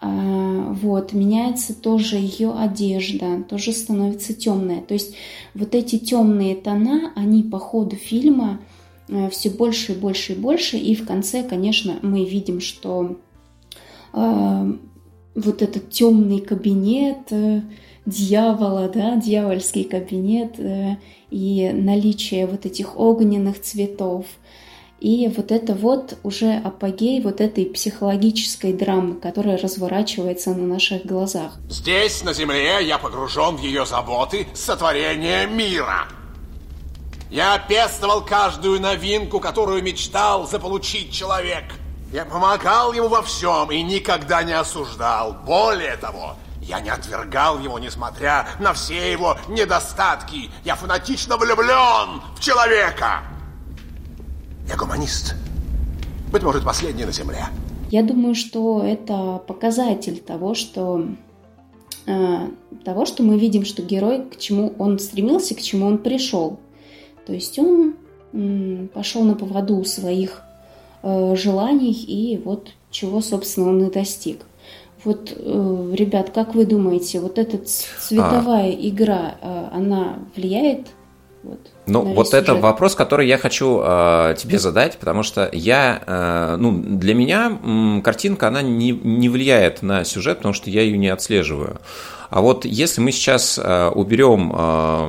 А, 0.00 0.72
вот, 0.80 1.12
меняется 1.12 1.74
тоже 1.74 2.16
ее 2.16 2.52
одежда, 2.52 3.42
тоже 3.42 3.72
становится 3.72 4.32
темная. 4.32 4.80
То 4.80 4.94
есть 4.94 5.14
вот 5.54 5.74
эти 5.74 5.98
темные 5.98 6.56
тона, 6.56 7.12
они 7.14 7.42
по 7.42 7.58
ходу 7.58 7.96
фильма 7.96 8.60
э, 9.08 9.28
все 9.28 9.50
больше 9.50 9.92
и 9.92 9.96
больше 9.96 10.32
и 10.32 10.36
больше. 10.36 10.78
И 10.78 10.94
в 10.94 11.06
конце, 11.06 11.42
конечно, 11.42 11.98
мы 12.00 12.24
видим, 12.24 12.60
что 12.60 13.18
э, 14.14 14.72
вот 15.34 15.62
этот 15.62 15.90
темный 15.90 16.40
кабинет 16.40 17.30
э, 17.30 17.60
дьявола, 18.06 18.88
да, 18.88 19.16
дьявольский 19.16 19.84
кабинет 19.84 20.58
э, 20.58 20.96
и 21.30 21.70
наличие 21.74 22.46
вот 22.46 22.64
этих 22.64 22.98
огненных 22.98 23.60
цветов– 23.60 24.24
и 25.00 25.28
вот 25.34 25.50
это 25.50 25.74
вот 25.74 26.18
уже 26.22 26.52
апогей 26.52 27.22
вот 27.22 27.40
этой 27.40 27.64
психологической 27.64 28.74
драмы, 28.74 29.14
которая 29.14 29.56
разворачивается 29.56 30.50
на 30.50 30.66
наших 30.66 31.06
глазах. 31.06 31.52
Здесь, 31.68 32.22
на 32.22 32.34
Земле, 32.34 32.86
я 32.86 32.98
погружен 32.98 33.56
в 33.56 33.62
ее 33.62 33.86
заботы 33.86 34.46
сотворения 34.54 35.46
мира. 35.46 36.06
Я 37.30 37.58
пестовал 37.58 38.24
каждую 38.24 38.80
новинку, 38.80 39.40
которую 39.40 39.82
мечтал 39.82 40.46
заполучить 40.46 41.12
человек. 41.12 41.64
Я 42.12 42.24
помогал 42.24 42.92
ему 42.92 43.08
во 43.08 43.22
всем 43.22 43.70
и 43.70 43.80
никогда 43.82 44.42
не 44.42 44.52
осуждал. 44.52 45.34
Более 45.46 45.96
того, 45.96 46.36
я 46.60 46.80
не 46.80 46.90
отвергал 46.90 47.58
его, 47.60 47.78
несмотря 47.78 48.48
на 48.58 48.74
все 48.74 49.12
его 49.12 49.38
недостатки. 49.48 50.50
Я 50.64 50.74
фанатично 50.74 51.36
влюблен 51.36 52.20
в 52.36 52.40
человека. 52.40 53.22
Я 54.70 54.76
гуманист. 54.76 55.34
Быть 56.30 56.44
может, 56.44 56.64
последний 56.64 57.04
на 57.04 57.10
Земле. 57.10 57.46
Я 57.90 58.04
думаю, 58.04 58.36
что 58.36 58.84
это 58.84 59.42
показатель 59.48 60.18
того, 60.20 60.54
что 60.54 61.08
э, 62.06 62.48
того, 62.84 63.04
что 63.04 63.24
мы 63.24 63.36
видим, 63.36 63.64
что 63.64 63.82
герой, 63.82 64.22
к 64.30 64.38
чему 64.38 64.72
он 64.78 65.00
стремился, 65.00 65.56
к 65.56 65.60
чему 65.60 65.86
он 65.86 65.98
пришел. 65.98 66.60
То 67.26 67.32
есть 67.32 67.58
он 67.58 67.96
м, 68.32 68.88
пошел 68.94 69.24
на 69.24 69.34
поводу 69.34 69.84
своих 69.84 70.42
э, 71.02 71.34
желаний 71.34 71.92
и 71.92 72.38
вот 72.38 72.68
чего, 72.92 73.20
собственно, 73.22 73.70
он 73.70 73.82
и 73.82 73.90
достиг. 73.90 74.42
Вот, 75.02 75.32
э, 75.36 75.94
ребят, 75.96 76.30
как 76.30 76.54
вы 76.54 76.64
думаете, 76.64 77.18
вот 77.18 77.40
эта 77.40 77.58
цветовая 77.58 78.70
а... 78.70 78.88
игра, 78.88 79.34
э, 79.40 79.68
она 79.72 80.20
влияет 80.36 80.86
вот, 81.42 81.58
ну, 81.90 82.14
вот 82.14 82.28
сюжет. 82.28 82.44
это 82.44 82.54
вопрос, 82.54 82.94
который 82.94 83.26
я 83.26 83.38
хочу 83.38 83.80
э, 83.82 84.34
тебе 84.38 84.58
задать, 84.58 84.98
потому 84.98 85.22
что 85.22 85.48
я, 85.52 86.02
э, 86.06 86.56
ну, 86.58 86.72
для 86.72 87.14
меня 87.14 87.58
м, 87.62 88.02
картинка, 88.02 88.48
она 88.48 88.62
не, 88.62 88.90
не 88.92 89.28
влияет 89.28 89.82
на 89.82 90.04
сюжет, 90.04 90.38
потому 90.38 90.54
что 90.54 90.70
я 90.70 90.82
ее 90.82 90.96
не 90.96 91.08
отслеживаю. 91.08 91.80
А 92.30 92.40
вот 92.40 92.64
если 92.64 93.00
мы 93.00 93.10
сейчас 93.10 93.58
э, 93.62 93.88
уберем 93.88 94.52
э, 94.54 95.08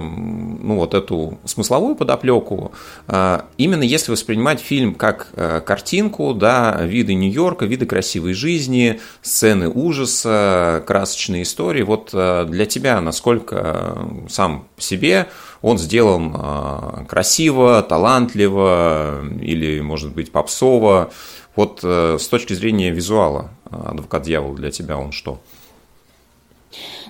ну, 0.63 0.75
вот 0.77 0.95
эту 0.95 1.37
смысловую 1.45 1.95
подоплеку, 1.95 2.71
э, 3.07 3.41
именно 3.57 3.83
если 3.83 4.11
воспринимать 4.11 4.59
фильм 4.59 4.95
как 4.95 5.27
э, 5.33 5.61
картинку, 5.63 6.33
да, 6.33 6.79
виды 6.81 7.13
Нью-Йорка, 7.13 7.65
виды 7.65 7.85
красивой 7.85 8.33
жизни, 8.33 8.99
сцены 9.21 9.69
ужаса, 9.69 10.83
красочные 10.87 11.43
истории, 11.43 11.83
вот 11.83 12.09
э, 12.11 12.45
для 12.49 12.65
тебя 12.65 12.99
насколько 13.01 13.55
э, 13.55 14.27
сам 14.27 14.65
по 14.75 14.81
себе 14.81 15.27
он 15.61 15.77
сделан 15.77 16.33
а, 16.35 17.05
красиво, 17.07 17.81
талантливо 17.83 19.23
или, 19.41 19.79
может 19.79 20.13
быть, 20.13 20.31
попсово. 20.31 21.11
Вот 21.55 21.81
э, 21.83 22.17
с 22.19 22.27
точки 22.27 22.53
зрения 22.53 22.91
визуала, 22.91 23.51
адвокат 23.69 24.23
дьявола 24.23 24.55
для 24.55 24.71
тебя 24.71 24.97
он 24.97 25.11
что? 25.11 25.39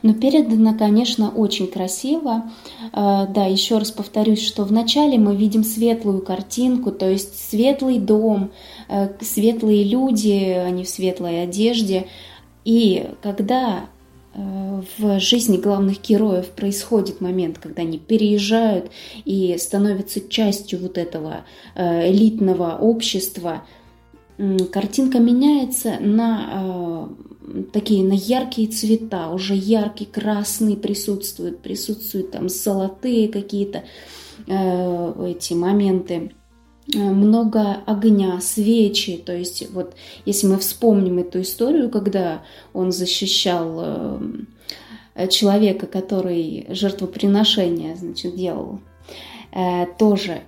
Но 0.01 0.15
передано, 0.15 0.75
конечно, 0.75 1.29
очень 1.29 1.67
красиво. 1.67 2.49
Э, 2.91 3.27
да, 3.29 3.45
еще 3.45 3.77
раз 3.77 3.91
повторюсь, 3.91 4.45
что 4.45 4.63
вначале 4.63 5.17
мы 5.17 5.35
видим 5.35 5.63
светлую 5.63 6.21
картинку, 6.21 6.91
то 6.91 7.09
есть 7.09 7.39
светлый 7.49 7.99
дом, 7.99 8.51
э, 8.89 9.09
светлые 9.21 9.83
люди, 9.83 10.53
они 10.65 10.83
в 10.83 10.89
светлой 10.89 11.43
одежде. 11.43 12.07
И 12.65 13.07
когда 13.21 13.85
в 14.33 15.19
жизни 15.19 15.57
главных 15.57 16.01
героев 16.01 16.47
происходит 16.51 17.19
момент, 17.19 17.57
когда 17.57 17.81
они 17.81 17.99
переезжают 17.99 18.89
и 19.25 19.55
становятся 19.59 20.27
частью 20.27 20.79
вот 20.79 20.97
этого 20.97 21.43
э, 21.75 22.09
элитного 22.09 22.77
общества, 22.77 23.63
картинка 24.71 25.19
меняется 25.19 25.97
на 25.99 27.09
э, 27.43 27.63
такие 27.73 28.03
на 28.05 28.13
яркие 28.13 28.69
цвета, 28.69 29.29
уже 29.31 29.53
яркий 29.53 30.05
красный 30.05 30.77
присутствует, 30.77 31.59
присутствуют 31.59 32.31
там 32.31 32.47
золотые 32.47 33.27
какие-то 33.27 33.83
эти 34.47 35.53
моменты. 35.53 36.15
Э, 36.15 36.40
много 36.87 37.77
огня, 37.85 38.39
свечи. 38.41 39.17
То 39.17 39.35
есть 39.35 39.69
вот 39.71 39.93
если 40.25 40.47
мы 40.47 40.57
вспомним 40.57 41.19
эту 41.19 41.41
историю, 41.41 41.89
когда 41.89 42.41
он 42.73 42.91
защищал 42.91 43.79
э, 45.15 45.27
человека, 45.29 45.87
который 45.87 46.65
жертвоприношение 46.69 47.95
значит, 47.95 48.35
делал, 48.35 48.79
э, 49.51 49.85
тоже 49.97 50.41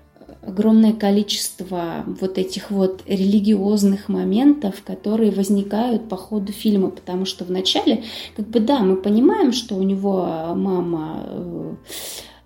огромное 0.45 0.91
количество 0.91 2.03
вот 2.19 2.37
этих 2.37 2.69
вот 2.69 3.03
религиозных 3.07 4.09
моментов, 4.09 4.83
которые 4.85 5.31
возникают 5.31 6.09
по 6.09 6.17
ходу 6.17 6.51
фильма, 6.51 6.89
потому 6.89 7.25
что 7.25 7.45
вначале, 7.45 8.03
как 8.35 8.47
бы 8.49 8.59
да, 8.59 8.79
мы 8.79 8.97
понимаем, 8.97 9.53
что 9.53 9.75
у 9.75 9.83
него 9.83 10.53
мама 10.53 11.77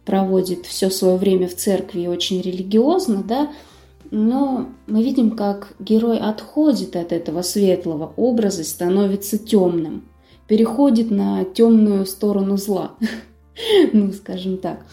проводит 0.05 0.65
все 0.65 0.89
свое 0.89 1.17
время 1.17 1.47
в 1.47 1.55
церкви 1.55 2.07
очень 2.07 2.39
религиозно, 2.41 3.23
да, 3.23 3.51
но 4.11 4.69
мы 4.87 5.03
видим, 5.03 5.31
как 5.31 5.73
герой 5.79 6.17
отходит 6.19 6.95
от 6.95 7.11
этого 7.11 7.41
светлого 7.41 8.13
образа 8.15 8.61
и 8.61 8.65
становится 8.65 9.37
темным. 9.37 10.03
переходит 10.47 11.11
на 11.11 11.43
темную 11.43 12.05
сторону 12.05 12.57
зла. 12.57 12.93
ну, 13.93 14.11
скажем 14.13 14.57
так. 14.57 14.85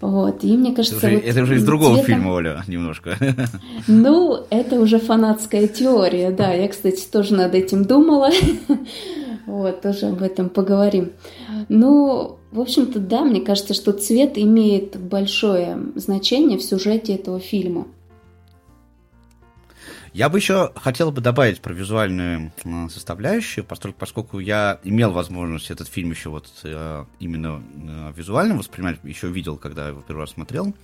Вот, 0.00 0.44
и 0.44 0.56
мне 0.56 0.74
кажется... 0.74 0.96
Это 0.96 1.06
уже, 1.06 1.16
вот 1.16 1.24
это 1.24 1.42
уже 1.42 1.56
из 1.56 1.64
другого 1.64 1.94
цветом... 1.96 2.06
фильма, 2.06 2.32
Оля, 2.32 2.64
немножко. 2.66 3.16
ну, 3.86 4.44
это 4.50 4.80
уже 4.80 4.98
фанатская 4.98 5.68
теория, 5.68 6.30
да. 6.30 6.52
Я, 6.52 6.68
кстати, 6.68 7.06
тоже 7.10 7.34
над 7.34 7.54
этим 7.54 7.84
думала. 7.84 8.30
вот, 9.46 9.80
тоже 9.80 10.06
об 10.06 10.22
этом 10.22 10.48
поговорим. 10.48 11.12
Ну, 11.68 12.38
в 12.50 12.60
общем-то, 12.60 12.98
да, 12.98 13.22
мне 13.22 13.40
кажется, 13.40 13.74
что 13.74 13.92
цвет 13.92 14.36
имеет 14.36 14.98
большое 14.98 15.78
значение 15.94 16.58
в 16.58 16.62
сюжете 16.62 17.14
этого 17.14 17.38
фильма. 17.38 17.86
Я 20.12 20.28
бы 20.28 20.38
еще 20.38 20.72
хотел 20.74 21.12
бы 21.12 21.20
добавить 21.20 21.60
про 21.60 21.72
визуальную 21.72 22.52
составляющую, 22.90 23.64
поскольку, 23.64 24.40
я 24.40 24.80
имел 24.82 25.12
возможность 25.12 25.70
этот 25.70 25.88
фильм 25.88 26.10
еще 26.10 26.30
вот 26.30 26.48
э, 26.64 27.04
именно 27.20 27.62
э, 27.74 28.12
визуально 28.16 28.56
воспринимать, 28.56 28.98
еще 29.04 29.28
видел, 29.28 29.56
когда 29.56 29.88
его 29.88 30.00
первый 30.00 30.22
раз 30.22 30.30
смотрел. 30.30 30.74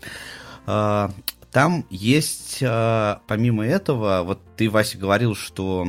Э, 0.66 1.08
там 1.50 1.86
есть, 1.88 2.58
помимо 2.60 3.64
этого, 3.64 4.22
вот 4.24 4.40
ты, 4.56 4.68
Вася, 4.68 4.98
говорил, 4.98 5.34
что 5.34 5.86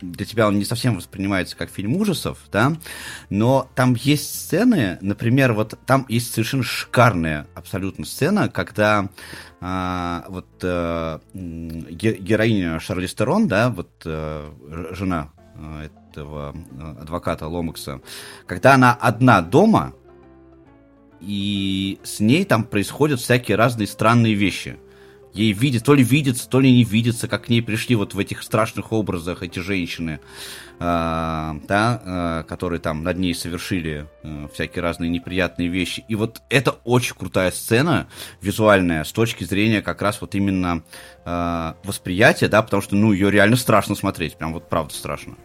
для 0.00 0.26
тебя 0.26 0.48
он 0.48 0.58
не 0.58 0.64
совсем 0.64 0.96
воспринимается 0.96 1.56
как 1.56 1.70
фильм 1.70 1.96
ужасов, 1.96 2.38
да, 2.52 2.72
но 3.30 3.68
там 3.74 3.94
есть 3.94 4.34
сцены, 4.34 4.98
например, 5.00 5.52
вот 5.52 5.78
там 5.86 6.06
есть 6.08 6.32
совершенно 6.32 6.62
шикарная 6.62 7.46
абсолютно 7.54 8.04
сцена, 8.04 8.48
когда 8.48 9.08
а, 9.60 10.24
вот 10.28 10.46
а, 10.62 11.20
героиня 11.34 12.78
Шарли 12.80 13.06
Стерон, 13.06 13.48
да, 13.48 13.70
вот 13.70 13.90
а, 14.04 14.52
жена 14.94 15.30
этого 15.82 16.54
адвоката 17.00 17.48
Ломакса, 17.48 18.00
когда 18.46 18.74
она 18.74 18.94
одна 18.94 19.42
дома, 19.42 19.94
и 21.20 21.98
с 22.04 22.20
ней 22.20 22.44
там 22.44 22.62
происходят 22.62 23.18
всякие 23.18 23.56
разные 23.56 23.88
странные 23.88 24.34
вещи– 24.34 24.78
ей 25.38 25.52
видит, 25.52 25.84
то 25.84 25.94
ли 25.94 26.02
видится, 26.02 26.48
то 26.48 26.60
ли 26.60 26.70
не 26.70 26.84
видится, 26.84 27.28
как 27.28 27.44
к 27.44 27.48
ней 27.48 27.62
пришли 27.62 27.94
вот 27.94 28.14
в 28.14 28.18
этих 28.18 28.42
страшных 28.42 28.92
образах 28.92 29.42
эти 29.42 29.60
женщины, 29.60 30.20
э, 30.78 30.80
да, 30.80 32.02
э, 32.04 32.44
которые 32.48 32.80
там 32.80 33.04
над 33.04 33.18
ней 33.18 33.34
совершили 33.34 34.06
э, 34.22 34.48
всякие 34.52 34.82
разные 34.82 35.10
неприятные 35.10 35.68
вещи. 35.68 36.04
И 36.08 36.14
вот 36.14 36.42
это 36.50 36.72
очень 36.84 37.14
крутая 37.14 37.50
сцена 37.52 38.08
визуальная 38.40 39.04
с 39.04 39.12
точки 39.12 39.44
зрения 39.44 39.80
как 39.80 40.02
раз 40.02 40.20
вот 40.20 40.34
именно 40.34 40.82
э, 41.24 41.72
восприятия, 41.84 42.48
да, 42.48 42.62
потому 42.62 42.82
что, 42.82 42.96
ну, 42.96 43.12
ее 43.12 43.30
реально 43.30 43.56
страшно 43.56 43.94
смотреть, 43.94 44.36
прям 44.36 44.52
вот 44.52 44.68
правда 44.68 44.92
страшно. 44.94 45.36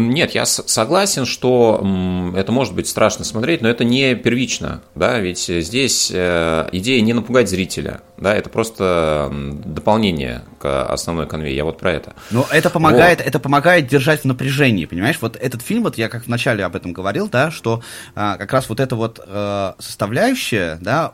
Нет, 0.00 0.32
я 0.32 0.46
согласен, 0.46 1.26
что 1.26 2.32
это 2.36 2.52
может 2.52 2.74
быть 2.74 2.88
страшно 2.88 3.24
смотреть, 3.24 3.62
но 3.62 3.68
это 3.68 3.84
не 3.84 4.14
первично, 4.14 4.82
да, 4.94 5.18
ведь 5.18 5.46
здесь 5.46 6.10
э, 6.12 6.68
идея 6.72 7.00
не 7.00 7.12
напугать 7.12 7.48
зрителя, 7.48 8.00
да, 8.16 8.34
это 8.34 8.50
просто 8.50 9.30
дополнение 9.64 10.42
к 10.58 10.86
основной 10.86 11.26
конве, 11.26 11.54
я 11.54 11.64
вот 11.64 11.78
про 11.78 11.92
это. 11.92 12.14
Но 12.30 12.46
это 12.50 12.70
помогает, 12.70 13.18
вот. 13.18 13.26
это 13.26 13.38
помогает 13.38 13.88
держать 13.88 14.22
в 14.22 14.24
напряжении, 14.24 14.86
понимаешь, 14.86 15.18
вот 15.20 15.36
этот 15.36 15.62
фильм, 15.62 15.82
вот 15.82 15.98
я 15.98 16.08
как 16.08 16.26
вначале 16.26 16.64
об 16.64 16.76
этом 16.76 16.92
говорил, 16.92 17.28
да, 17.28 17.50
что 17.50 17.82
а, 18.14 18.36
как 18.36 18.52
раз 18.52 18.68
вот 18.68 18.80
эта 18.80 18.96
вот 18.96 19.20
э, 19.24 19.72
составляющая, 19.78 20.78
да, 20.80 21.12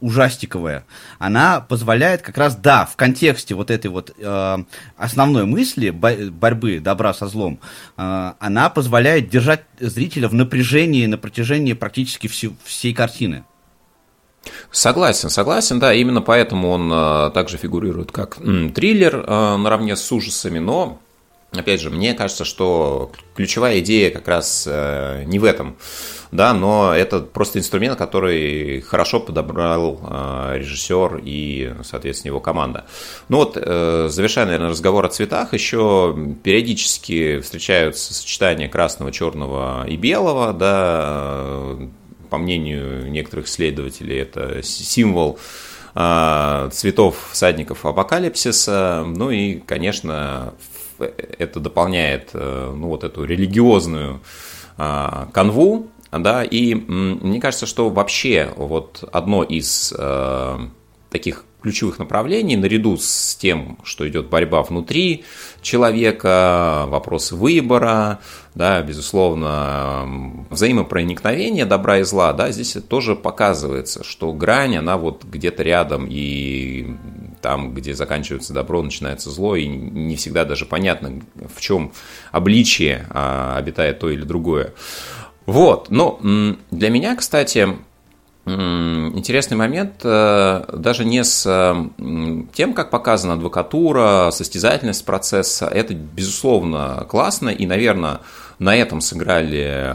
ужастиковая, 0.00 0.84
она 1.18 1.60
позволяет 1.60 2.22
как 2.22 2.38
раз, 2.38 2.56
да, 2.56 2.86
в 2.86 2.96
контексте 2.96 3.54
вот 3.54 3.70
этой 3.70 3.88
вот 3.88 4.14
э, 4.16 4.58
основной 4.96 5.44
мысли 5.44 5.90
борьбы 5.90 6.80
добра 6.80 7.14
со 7.14 7.26
злом, 7.26 7.60
э, 7.96 8.21
она 8.40 8.70
позволяет 8.70 9.28
держать 9.28 9.64
зрителя 9.80 10.28
в 10.28 10.34
напряжении 10.34 11.06
на 11.06 11.18
протяжении 11.18 11.72
практически 11.72 12.26
всей, 12.26 12.56
всей 12.64 12.94
картины. 12.94 13.44
Согласен, 14.70 15.30
согласен, 15.30 15.78
да, 15.78 15.94
именно 15.94 16.20
поэтому 16.20 16.70
он 16.70 16.90
э, 16.92 17.30
также 17.32 17.58
фигурирует 17.58 18.10
как 18.10 18.38
триллер 18.74 19.24
э, 19.26 19.56
наравне 19.56 19.96
с 19.96 20.10
ужасами, 20.10 20.58
но 20.58 21.01
Опять 21.52 21.82
же, 21.82 21.90
мне 21.90 22.14
кажется, 22.14 22.46
что 22.46 23.12
ключевая 23.34 23.80
идея 23.80 24.10
как 24.10 24.26
раз 24.26 24.66
э, 24.66 25.24
не 25.26 25.38
в 25.38 25.44
этом, 25.44 25.76
да, 26.30 26.54
но 26.54 26.94
это 26.94 27.20
просто 27.20 27.58
инструмент, 27.58 27.98
который 27.98 28.80
хорошо 28.80 29.20
подобрал 29.20 30.00
э, 30.02 30.54
режиссер 30.60 31.20
и, 31.22 31.74
соответственно, 31.84 32.30
его 32.30 32.40
команда. 32.40 32.86
Ну 33.28 33.36
вот, 33.36 33.58
э, 33.60 34.08
завершая, 34.08 34.46
наверное, 34.46 34.70
разговор 34.70 35.04
о 35.04 35.08
цветах, 35.08 35.52
еще 35.52 36.16
периодически 36.42 37.40
встречаются 37.40 38.14
сочетания 38.14 38.70
красного, 38.70 39.12
черного 39.12 39.86
и 39.86 39.98
белого, 39.98 40.54
да, 40.54 41.76
по 42.30 42.38
мнению 42.38 43.10
некоторых 43.10 43.44
исследователей, 43.46 44.20
это 44.20 44.62
символ 44.62 45.38
цветов 45.94 47.28
всадников 47.32 47.84
апокалипсиса, 47.84 49.04
ну 49.06 49.30
и, 49.30 49.56
конечно, 49.56 50.54
это 51.02 51.60
дополняет 51.60 52.30
э, 52.32 52.72
ну, 52.76 52.88
вот 52.88 53.04
эту 53.04 53.24
религиозную 53.24 54.20
а, 54.76 55.28
канву, 55.32 55.88
да, 56.10 56.44
и 56.44 56.74
мне 56.74 57.40
кажется, 57.40 57.66
что 57.66 57.88
вообще 57.88 58.52
вот 58.56 59.08
одно 59.12 59.42
из 59.42 59.94
э, 59.96 60.58
таких 61.10 61.44
ключевых 61.62 61.98
направлений, 61.98 62.56
наряду 62.56 62.96
с 62.98 63.36
тем, 63.36 63.78
что 63.84 64.06
идет 64.08 64.28
борьба 64.28 64.62
внутри 64.62 65.24
человека, 65.62 66.84
вопросы 66.88 67.36
выбора, 67.36 68.18
да, 68.54 68.82
безусловно, 68.82 70.44
взаимопроникновение 70.50 71.64
добра 71.64 71.98
и 71.98 72.02
зла, 72.02 72.32
да, 72.32 72.50
здесь 72.50 72.76
тоже 72.88 73.14
показывается, 73.14 74.02
что 74.04 74.32
грань, 74.32 74.76
она 74.76 74.98
вот 74.98 75.24
где-то 75.24 75.62
рядом, 75.62 76.06
и 76.10 76.96
там, 77.42 77.74
где 77.74 77.94
заканчивается 77.94 78.54
добро, 78.54 78.82
начинается 78.82 79.30
зло, 79.30 79.56
и 79.56 79.66
не 79.66 80.16
всегда 80.16 80.44
даже 80.44 80.64
понятно, 80.64 81.20
в 81.54 81.60
чем 81.60 81.92
обличие 82.30 83.06
а, 83.10 83.56
обитает 83.58 83.98
то 83.98 84.08
или 84.08 84.22
другое. 84.22 84.72
Вот, 85.44 85.90
но 85.90 86.20
для 86.70 86.88
меня, 86.88 87.16
кстати, 87.16 87.68
Интересный 88.44 89.56
момент 89.56 90.00
э, 90.02 90.64
даже 90.72 91.04
не 91.04 91.22
с 91.22 91.44
тем, 92.52 92.74
как 92.74 92.90
показана 92.90 93.34
адвокатура, 93.34 94.30
состязательность 94.32 95.04
процесса. 95.04 95.66
Это, 95.66 95.94
безусловно, 95.94 97.06
классно, 97.08 97.50
и, 97.50 97.66
наверное, 97.66 98.18
на 98.58 98.74
этом 98.74 99.00
сыграли 99.00 99.94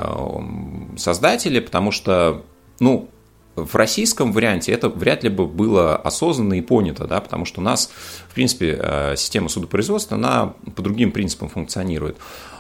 создатели, 0.97 1.60
потому 1.60 1.91
что, 1.91 2.43
ну, 2.79 3.10
в 3.58 3.76
российском 3.76 4.32
варианте 4.32 4.72
это 4.72 4.88
вряд 4.89 5.24
ли 5.24 5.30
бы 5.30 5.48
было 5.48 5.96
осознанно 5.96 6.54
и 6.54 6.62
понято, 6.62 7.08
да, 7.08 7.20
потому 7.20 7.46
что 7.46 7.60
у 7.60 7.63
нас, 7.63 7.89
в 8.30 8.36
принципе, 8.36 8.80
э, 8.80 9.15
система 9.17 9.50
судопроизводства, 9.50 10.15
она 10.15 10.54
по 10.76 10.82
другим 10.82 11.12
принципам 11.12 11.50
функционирует. 11.50 12.17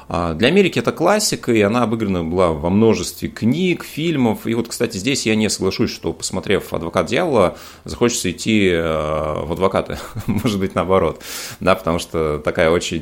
А, 0.09 0.33
для 0.33 0.47
Америки 0.47 0.79
это 0.79 0.91
классика, 0.91 1.51
и 1.51 1.61
она 1.61 1.83
обыграна 1.83 2.23
была 2.23 2.51
во 2.51 2.69
множестве 2.69 3.27
книг, 3.27 3.83
фильмов. 3.83 4.47
И 4.47 4.53
вот, 4.53 4.69
кстати, 4.69 4.97
здесь 4.97 5.25
я 5.25 5.35
не 5.35 5.49
соглашусь, 5.49 5.91
что, 5.91 6.13
посмотрев 6.13 6.73
«Адвокат 6.73 7.07
дьявола», 7.07 7.57
захочется 7.83 8.31
идти 8.31 8.69
э, 8.71 8.81
в 8.81 9.51
адвокаты. 9.51 9.97
Может 10.27 10.59
быть, 10.59 10.75
наоборот. 10.75 11.21
Да, 11.59 11.75
потому 11.75 11.99
что 11.99 12.39
такая 12.39 12.69
очень 12.69 13.01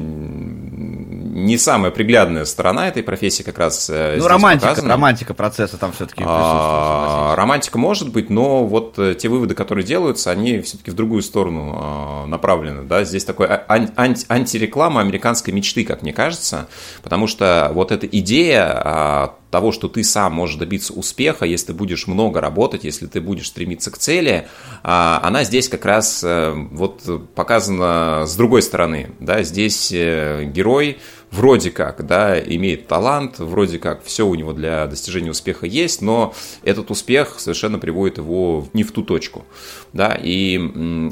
не 1.36 1.58
самая 1.58 1.92
приглядная 1.92 2.46
сторона 2.46 2.88
этой 2.88 3.04
профессии 3.04 3.44
как 3.44 3.60
раз 3.60 3.90
э, 3.92 4.16
Ну, 4.18 4.28
романтика, 4.28 4.70
показана. 4.70 4.94
романтика 4.94 5.34
процесса 5.34 5.78
там 5.78 5.92
все-таки 5.92 6.24
а, 6.26 7.36
Романтика 7.36 7.78
может 7.78 8.12
быть, 8.12 8.30
но 8.30 8.66
вот 8.66 8.98
э, 8.98 9.14
те 9.14 9.30
выводы, 9.30 9.54
которые 9.54 9.86
делаются, 9.86 10.32
они 10.32 10.62
все-таки 10.62 10.90
в 10.92 10.96
другую 10.96 11.22
сторону 11.22 11.76
направлены. 12.28 12.84
Да? 12.84 13.04
Здесь 13.04 13.26
такой 13.26 13.48
а, 13.48 13.66
анти 13.96 14.26
антиреклама 14.30 15.02
американской 15.02 15.54
мечты, 15.54 15.84
как 15.84 16.02
мне 16.02 16.14
кажется, 16.14 16.68
Потому 17.04 17.28
что 17.28 17.72
вот 17.74 17.92
эта 17.92 18.08
идея 18.08 18.66
а, 18.66 19.36
того, 19.52 19.72
что 19.72 19.88
ты 19.88 20.04
сам 20.04 20.34
можешь 20.34 20.58
добиться 20.58 20.94
успеха, 20.94 21.46
если 21.46 21.68
ты 21.68 21.74
будешь 21.74 22.08
много 22.08 22.42
работать, 22.42 22.84
если 22.84 23.08
ты 23.08 23.22
будешь 23.22 23.48
стремиться 23.48 23.92
к 23.92 23.98
цели, 23.98 24.48
а, 24.84 25.22
она 25.24 25.44
здесь 25.44 25.70
как 25.70 25.86
раз 25.86 26.24
э, 26.24 26.54
вот 26.72 27.04
показана 27.36 28.26
с 28.26 28.36
другой 28.36 28.62
стороны. 28.62 29.12
Да? 29.20 29.44
Здесь 29.44 29.92
э, 29.94 30.44
герой 30.46 30.98
вроде 31.36 31.72
как, 31.72 32.06
да, 32.06 32.40
имеет 32.40 32.88
талант, 32.88 33.40
вроде 33.40 33.78
как 33.78 34.04
все 34.04 34.26
у 34.26 34.36
него 34.36 34.54
для 34.54 34.88
достижения 34.88 35.32
успеха 35.32 35.66
есть, 35.66 36.02
но 36.02 36.34
этот 36.64 36.92
успех 36.92 37.36
совершенно 37.40 37.78
приводит 37.78 38.18
его 38.18 38.68
не 38.74 38.84
в 38.84 38.92
ту 38.92 39.04
точку, 39.04 39.46
да, 39.94 40.18
и 40.22 40.58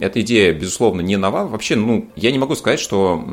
эта 0.02 0.22
идея, 0.22 0.54
безусловно, 0.54 1.02
не 1.02 1.18
нова, 1.18 1.46
вообще, 1.46 1.76
ну, 1.76 2.10
я 2.16 2.32
не 2.32 2.40
могу 2.40 2.56
сказать, 2.56 2.80
что 2.80 3.24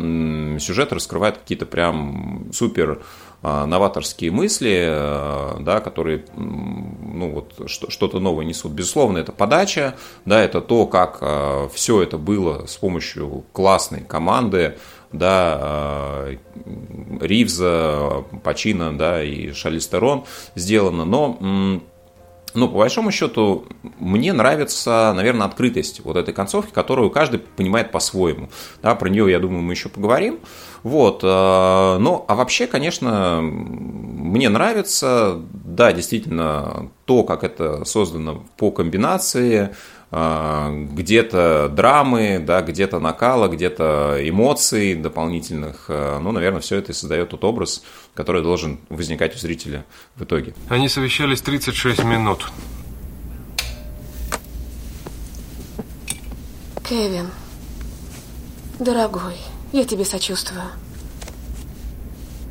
сюжет 0.58 0.92
раскрывает 0.92 1.38
какие-то 1.38 1.66
прям 1.66 2.48
супер 2.52 3.00
а, 3.42 3.64
новаторские 3.64 4.30
мысли, 4.32 4.84
э, 4.86 5.56
да, 5.60 5.80
которые 5.80 6.26
ну, 6.36 7.30
вот, 7.32 7.70
что-то 7.70 8.20
новое 8.20 8.44
несут. 8.44 8.72
Безусловно, 8.72 9.16
это 9.16 9.32
подача, 9.32 9.94
да, 10.26 10.42
это 10.42 10.60
то, 10.60 10.86
как 10.86 11.18
э, 11.22 11.68
все 11.72 12.02
это 12.02 12.18
было 12.18 12.66
с 12.66 12.76
помощью 12.76 13.46
классной 13.52 14.02
команды, 14.02 14.76
да, 15.12 15.58
э, 16.26 16.36
Ривза, 17.20 18.24
Пачина, 18.42 18.96
да, 18.96 19.22
и 19.22 19.52
Шарлиз 19.52 19.88
Терон 19.88 20.24
сделано, 20.54 21.04
но 21.04 21.80
ну, 22.54 22.68
по 22.68 22.78
большому 22.78 23.12
счету, 23.12 23.64
мне 23.98 24.32
нравится, 24.32 25.12
наверное, 25.14 25.46
открытость 25.46 26.00
вот 26.04 26.16
этой 26.16 26.34
концовки, 26.34 26.72
которую 26.72 27.10
каждый 27.10 27.38
понимает 27.38 27.92
по-своему. 27.92 28.50
Да, 28.82 28.94
про 28.94 29.08
нее, 29.08 29.30
я 29.30 29.38
думаю, 29.38 29.62
мы 29.62 29.72
еще 29.72 29.88
поговорим. 29.88 30.40
Вот, 30.82 31.20
э, 31.22 31.26
ну, 31.26 32.24
а 32.26 32.34
вообще, 32.34 32.66
конечно, 32.66 33.40
мне 33.40 34.48
нравится, 34.48 35.40
да, 35.52 35.92
действительно, 35.92 36.90
то, 37.04 37.22
как 37.22 37.44
это 37.44 37.84
создано 37.84 38.44
по 38.56 38.70
комбинации, 38.70 39.70
где-то 40.10 41.68
драмы, 41.68 42.42
да, 42.44 42.62
где-то 42.62 42.98
накала, 42.98 43.46
где-то 43.46 44.18
эмоций 44.20 44.96
дополнительных. 44.96 45.84
Э, 45.88 46.18
ну, 46.20 46.32
наверное, 46.32 46.60
все 46.60 46.76
это 46.76 46.90
и 46.90 46.94
создает 46.94 47.28
тот 47.28 47.44
образ, 47.44 47.84
который 48.14 48.42
должен 48.42 48.80
возникать 48.88 49.36
у 49.36 49.38
зрителя 49.38 49.84
в 50.16 50.24
итоге. 50.24 50.52
Они 50.68 50.88
совещались 50.88 51.40
36 51.42 52.02
минут. 52.02 52.50
Кевин, 56.88 57.28
дорогой, 58.80 59.36
я 59.70 59.84
тебе 59.84 60.04
сочувствую. 60.04 60.64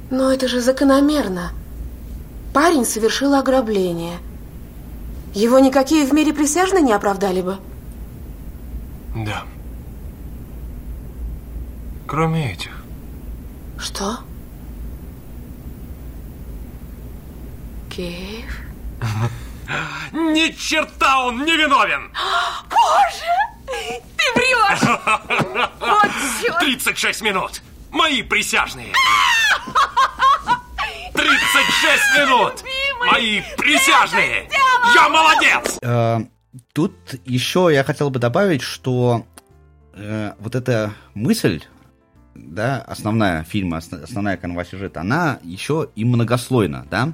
Но 0.09 0.31
это 0.31 0.47
же 0.47 0.61
закономерно. 0.61 1.51
Парень 2.53 2.85
совершил 2.85 3.33
ограбление. 3.33 4.17
Его 5.33 5.59
никакие 5.59 6.05
в 6.05 6.13
мире 6.13 6.33
присяжные 6.33 6.81
не 6.81 6.93
оправдали 6.93 7.41
бы. 7.41 7.59
Да. 9.15 9.43
Кроме 12.07 12.53
этих. 12.53 12.71
Что? 13.77 14.19
Кейв? 17.89 18.61
Ни 20.11 20.51
черта 20.51 21.23
он 21.25 21.45
не 21.45 21.55
виновен! 21.55 22.11
Боже! 22.69 24.01
Ты 24.17 24.23
врешь! 24.35 24.81
Вот 25.79 26.09
черт! 26.41 26.59
36 26.59 27.21
минут! 27.21 27.61
Мои 27.91 28.23
присяжные! 28.23 28.93
36 31.13 32.01
минут! 32.17 32.63
Мои 32.99 33.41
присяжные! 33.57 34.49
Я 34.95 35.09
молодец! 35.09 35.79
Э, 35.81 36.19
тут 36.73 36.93
еще 37.25 37.69
я 37.71 37.83
хотел 37.83 38.09
бы 38.09 38.19
добавить, 38.19 38.61
что 38.61 39.25
э, 39.93 40.33
вот 40.39 40.55
эта 40.55 40.93
мысль 41.13 41.61
да, 42.35 42.81
основная 42.81 43.43
фильма, 43.43 43.77
основная 43.77 44.37
канва 44.37 44.63
сюжета, 44.65 45.01
она 45.01 45.39
еще 45.43 45.89
и 45.95 46.05
многослойна, 46.05 46.87
да, 46.89 47.13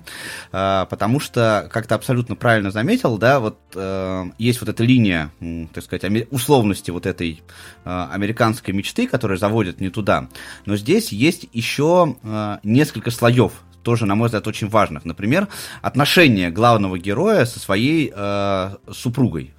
а, 0.52 0.86
потому 0.86 1.20
что, 1.20 1.70
как 1.72 1.88
ты 1.88 1.96
абсолютно 1.96 2.36
правильно 2.36 2.72
заметил, 2.72 3.18
да, 3.18 3.40
вот 3.40 3.58
э, 3.76 4.26
есть 4.38 4.60
вот 4.62 4.70
эта 4.70 4.84
линия, 4.84 5.32
так 5.74 5.84
сказать, 5.84 6.28
условности 6.32 6.92
вот 6.92 7.06
этой 7.06 7.42
э, 7.84 8.08
американской 8.12 8.74
мечты, 8.74 9.08
которая 9.08 9.38
заводит 9.38 9.82
не 9.82 9.90
туда, 9.90 10.28
но 10.66 10.76
здесь 10.76 11.12
есть 11.12 11.48
еще 11.54 12.16
э, 12.22 12.58
несколько 12.64 13.12
слоев 13.12 13.54
тоже, 13.86 14.06
на 14.06 14.16
мой 14.16 14.26
взгляд, 14.26 14.48
очень 14.48 14.68
важных. 14.68 15.06
Например, 15.06 15.48
отношения 15.82 16.50
главного 16.50 16.98
героя 16.98 17.46
со 17.46 17.60
своей 17.60 18.12
э, 18.14 18.76
супругой. 18.92 19.54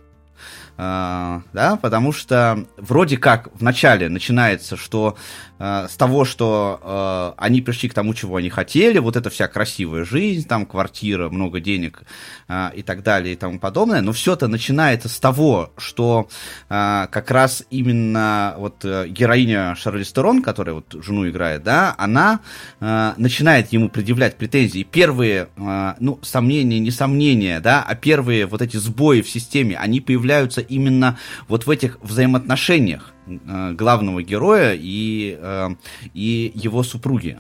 Э, 0.77 1.41
да, 1.53 1.77
потому 1.77 2.13
что 2.13 2.67
вроде 2.77 3.17
как 3.17 3.49
в 3.55 3.63
начале 3.63 4.09
начинается, 4.09 4.77
что 4.77 5.17
Э, 5.59 5.87
с 5.89 5.97
того, 5.97 6.25
что 6.25 6.81
э, 6.83 7.43
они 7.43 7.63
пришли 7.63 7.89
к 7.89 7.95
тому, 7.95 8.13
чего 8.13 8.37
они 8.37 8.51
хотели, 8.51 8.99
вот 8.99 9.17
эта 9.17 9.31
вся 9.31 9.49
красивая 9.49 10.05
жизнь, 10.05 10.47
там 10.47 10.67
квартира, 10.67 11.31
много 11.31 11.61
денег 11.61 12.03
э, 12.49 12.71
и 12.75 12.83
так 12.83 13.03
далее 13.03 13.33
и 13.33 13.37
тому 13.37 13.59
подобное, 13.59 14.03
но 14.03 14.13
все 14.13 14.35
это 14.35 14.49
начинается 14.49 15.09
с 15.09 15.19
того, 15.19 15.73
что 15.79 16.29
э, 16.69 17.07
как 17.11 17.31
раз 17.31 17.65
именно 17.71 18.55
вот 18.59 18.85
э, 18.85 19.09
героиня 19.09 19.75
Шарли 19.77 20.03
Стерон, 20.03 20.43
которая 20.43 20.75
вот 20.75 20.95
жену 21.03 21.29
играет, 21.29 21.63
да, 21.63 21.95
она 21.97 22.41
э, 22.81 23.15
начинает 23.17 23.73
ему 23.73 23.89
предъявлять 23.89 24.37
претензии. 24.37 24.83
Первые, 24.83 25.49
э, 25.57 25.95
ну, 26.01 26.19
сомнения, 26.23 26.81
не 26.81 26.91
сомнения, 26.91 27.61
да, 27.61 27.83
а 27.83 27.95
первые 27.95 28.45
вот 28.45 28.61
эти 28.61 28.77
сбои 28.77 29.23
в 29.23 29.31
системе, 29.31 29.79
они 29.79 30.03
появляются 30.03 30.61
именно 30.69 31.19
вот 31.49 31.67
в 31.67 31.71
этих 31.71 31.99
взаимоотношениях 32.03 33.15
Э, 33.27 33.73
главного 33.73 34.23
героя 34.23 34.77
и, 34.79 35.37
э, 35.41 35.69
и 36.15 36.53
его 36.55 36.85
супруги. 36.85 37.39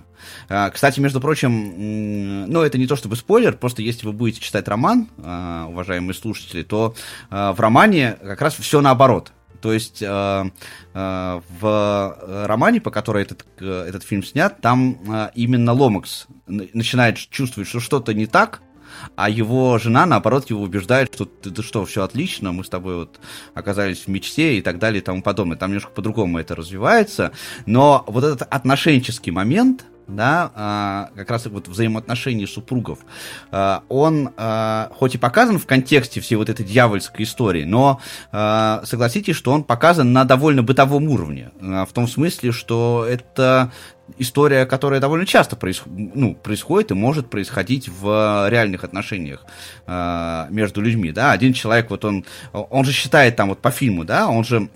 Э, 0.49 0.69
кстати, 0.71 0.99
между 0.99 1.21
прочим, 1.21 2.49
ну, 2.49 2.63
это 2.63 2.77
не 2.77 2.89
то 2.89 2.97
чтобы 2.97 3.15
спойлер, 3.15 3.57
просто 3.57 3.83
если 3.83 4.05
вы 4.07 4.13
будете 4.13 4.41
читать 4.41 4.67
роман, 4.67 5.09
уважаемые 5.19 6.15
слушатели, 6.15 6.63
то 6.63 6.95
в 7.31 7.57
романе 7.59 8.17
как 8.23 8.41
раз 8.43 8.55
все 8.55 8.81
наоборот. 8.81 9.33
То 9.61 9.73
есть 9.73 10.01
в 10.01 10.53
романе, 12.47 12.81
по 12.81 12.91
которой 12.91 13.23
этот, 13.23 13.47
этот 13.61 14.03
фильм 14.03 14.23
снят, 14.23 14.61
там 14.61 15.31
именно 15.35 15.73
Ломакс 15.73 16.27
начинает 16.47 17.17
чувствовать, 17.17 17.69
что 17.69 17.81
что-то 17.81 18.15
не 18.15 18.27
так, 18.27 18.61
а 19.15 19.29
его 19.29 19.79
жена, 19.79 20.07
наоборот, 20.07 20.51
его 20.51 20.63
убеждает, 20.63 21.15
что 21.15 21.25
ты, 21.25 21.51
ты 21.51 21.63
что, 21.63 21.85
все 21.85 22.03
отлично, 22.03 22.53
мы 22.53 22.65
с 22.65 22.69
тобой 22.69 22.97
вот 22.97 23.21
оказались 23.55 24.07
в 24.07 24.09
мечте 24.09 24.59
и 24.59 24.63
так 24.63 24.79
далее 24.79 25.01
и 25.01 25.05
тому 25.05 25.23
подобное. 25.23 25.57
Там 25.57 25.71
немножко 25.71 25.91
по-другому 25.91 26.39
это 26.39 26.55
развивается, 26.55 27.33
но 27.67 28.05
вот 28.07 28.25
этот 28.25 28.43
отношенческий 28.43 29.33
момент, 29.33 29.85
да, 30.09 30.51
а, 30.55 31.11
как 31.15 31.31
раз 31.31 31.47
вот 31.47 31.69
взаимоотношений 31.69 32.47
супругов, 32.47 33.01
а, 33.51 33.83
он 33.89 34.31
а, 34.37 34.91
хоть 34.95 35.15
и 35.15 35.19
показан 35.19 35.59
в 35.59 35.67
контексте 35.67 36.21
всей 36.21 36.37
вот 36.37 36.49
этой 36.49 36.65
дьявольской 36.65 37.25
истории, 37.25 37.65
но 37.65 38.01
согласитесь, 38.31 39.37
что 39.37 39.53
он 39.53 39.65
показан 39.65 40.13
на 40.13 40.25
довольно 40.25 40.63
бытовом 40.63 41.09
уровне, 41.09 41.51
в 41.61 41.89
том 41.93 42.07
смысле, 42.07 42.53
что 42.53 43.07
это 43.09 43.73
история, 44.19 44.67
которая 44.67 45.01
довольно 45.01 45.27
часто 45.27 45.57
проис... 45.57 45.83
ну, 45.87 46.35
происходит 46.35 46.91
и 46.91 46.95
может 46.95 47.29
происходить 47.29 47.89
в 47.89 48.49
реальных 48.49 48.85
отношениях 48.85 49.45
э, 49.87 50.47
между 50.51 50.81
людьми, 50.81 51.13
да, 51.13 51.33
один 51.33 51.53
человек, 51.53 51.91
вот 51.91 52.05
он, 52.05 52.25
он 52.53 52.85
же 52.85 52.93
считает 52.93 53.37
там 53.37 53.49
вот 53.49 53.61
по 53.61 53.71
фильму, 53.71 54.05
да, 54.05 54.29
он 54.29 54.45
же 54.45 54.69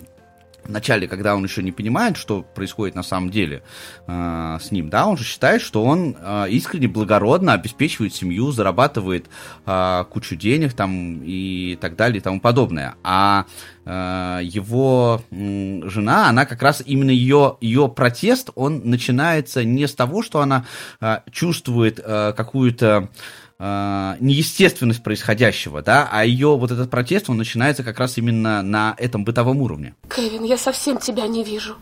в 0.65 0.71
начале, 0.71 1.09
когда 1.09 1.35
он 1.35 1.45
еще 1.45 1.63
не 1.63 1.73
понимает, 1.73 2.17
что 2.17 2.43
происходит 2.43 2.95
на 2.95 3.03
самом 3.03 3.31
деле 3.31 3.63
э, 4.07 4.59
с 4.61 4.71
ним, 4.71 4.91
да, 4.91 5.07
он 5.07 5.17
же 5.17 5.25
считает, 5.25 5.63
что 5.63 5.85
он 5.85 6.17
э, 6.19 6.47
искренне 6.51 6.89
благородно 6.89 7.53
обеспечивает 7.53 8.15
семью, 8.15 8.51
зарабатывает 8.53 9.27
э, 9.67 10.05
кучу 10.11 10.37
денег 10.37 10.73
там 10.73 11.23
и 11.25 11.79
так 11.81 11.97
далее 11.97 12.19
и 12.19 12.21
тому 12.21 12.41
подобное. 12.41 12.95
А 13.03 13.47
э, 13.85 14.41
его 14.43 15.23
э, 15.31 15.81
жена, 15.85 16.29
она 16.29 16.47
как 16.47 16.63
раз 16.63 16.83
именно 16.85 17.11
ее, 17.11 17.57
ее 17.61 17.89
протест, 17.89 18.51
он 18.55 18.83
начинается 18.85 19.65
не 19.65 19.87
с 19.87 19.95
того, 19.95 20.23
что 20.23 20.41
она 20.41 20.65
э, 21.01 21.19
чувствует 21.31 22.01
э, 22.03 22.33
какую-то 22.37 23.09
э, 23.09 23.50
неестественность 23.61 25.03
происходящего, 25.03 25.83
да, 25.83 26.09
а 26.11 26.25
ее 26.25 26.57
вот 26.57 26.71
этот 26.71 26.91
протест, 26.91 27.29
он 27.29 27.37
начинается 27.37 27.83
как 27.83 27.99
раз 27.99 28.17
именно 28.17 28.63
на 28.63 28.95
этом 28.97 29.23
бытовом 29.23 29.61
уровне. 29.61 29.95
Кевин, 30.15 30.45
я 30.45 30.57
совсем 30.57 30.97
тебя 30.97 31.27
не 31.27 31.45
вижу. 31.45 31.77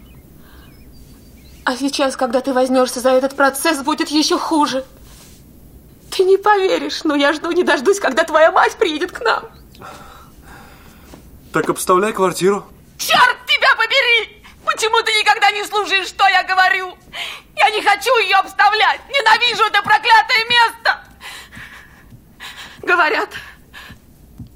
А 1.64 1.76
сейчас, 1.76 2.16
когда 2.16 2.40
ты 2.40 2.52
возьмешься 2.52 3.00
за 3.00 3.10
этот 3.10 3.36
процесс, 3.36 3.82
будет 3.84 4.08
еще 4.08 4.38
хуже. 4.38 4.84
Ты 6.10 6.24
не 6.24 6.36
поверишь, 6.36 7.04
но 7.04 7.14
я 7.14 7.32
жду 7.32 7.52
не 7.52 7.62
дождусь, 7.62 8.00
когда 8.00 8.24
твоя 8.24 8.50
мать 8.50 8.76
приедет 8.76 9.12
к 9.12 9.20
нам. 9.20 9.44
Так 11.52 11.68
обставляй 11.68 12.12
квартиру. 12.12 12.66
Черт 12.96 13.36
тебя 13.46 13.74
побери! 13.76 14.42
Почему 14.64 15.00
ты 15.04 15.12
никогда 15.12 15.52
не 15.52 15.64
слушаешь, 15.64 16.08
что 16.08 16.26
я 16.26 16.42
говорю? 16.42 16.96
Я 17.54 17.70
не 17.70 17.82
хочу 17.82 18.16
ее 18.18 18.36
обставлять! 18.36 19.00
Ненавижу 19.08 19.62
это 19.62 19.80
проклятое 19.82 20.44
место! 20.48 21.07
Говорят, 22.82 23.30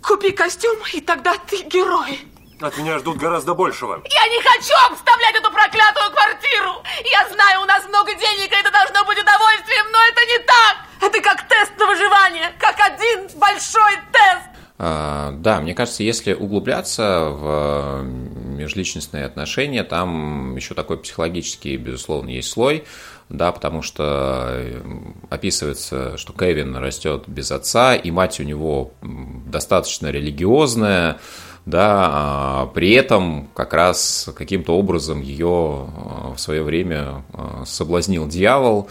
купи 0.03 0.31
костюм, 0.33 0.79
и 0.93 1.01
тогда 1.01 1.35
ты 1.47 1.63
герой. 1.65 2.21
От 2.61 2.79
меня 2.79 2.99
ждут 2.99 3.17
гораздо 3.19 3.55
большего. 3.55 4.03
Я 4.05 4.29
не 4.29 4.41
хочу 4.41 4.75
обставлять 4.93 5.35
эту 5.35 5.51
проклятую 5.51 6.13
квартиру. 6.13 6.83
Я 7.11 7.29
знаю, 7.29 7.63
у 7.63 7.65
нас 7.65 7.85
много 7.89 8.15
денег, 8.15 8.53
и 8.53 8.55
это 8.55 8.71
должно 8.71 9.05
быть 9.05 9.19
удовольствием, 9.19 9.87
но 9.91 9.99
это 9.99 10.25
не 10.27 10.39
так. 10.39 10.77
Это 11.01 11.21
как 11.21 11.49
тест 11.49 11.73
на 11.77 11.87
выживание, 11.87 12.53
как 12.61 12.79
один 12.79 13.29
большой 13.37 13.97
тест. 14.13 14.53
А, 14.79 15.33
да, 15.33 15.61
мне 15.61 15.75
кажется, 15.75 16.05
если 16.05 16.35
углубляться 16.35 17.29
в 17.31 18.03
межличностные 18.03 19.25
отношения, 19.25 19.83
там 19.83 20.55
еще 20.57 20.75
такой 20.75 20.99
психологический, 20.99 21.77
безусловно, 21.77 22.31
есть 22.31 22.51
слой 22.51 22.85
да, 23.33 23.51
потому 23.51 23.81
что 23.83 24.47
э, 24.51 24.83
описывается, 25.31 26.16
что 26.18 26.33
Кевин 26.35 26.77
растет 26.77 27.25
без 27.27 27.51
отца, 27.51 27.97
и 27.97 28.11
мать 28.11 28.38
у 28.40 28.42
него 28.42 28.92
достаточно 29.01 30.09
религиозная, 30.09 31.18
да, 31.64 32.11
а 32.12 32.66
при 32.66 32.92
этом 32.92 33.49
как 33.55 33.73
раз 33.73 34.29
каким-то 34.37 34.77
образом 34.77 35.23
ее 35.23 35.87
в 36.35 36.37
свое 36.37 36.62
время 36.62 37.25
соблазнил 37.64 38.29
дьявол, 38.29 38.88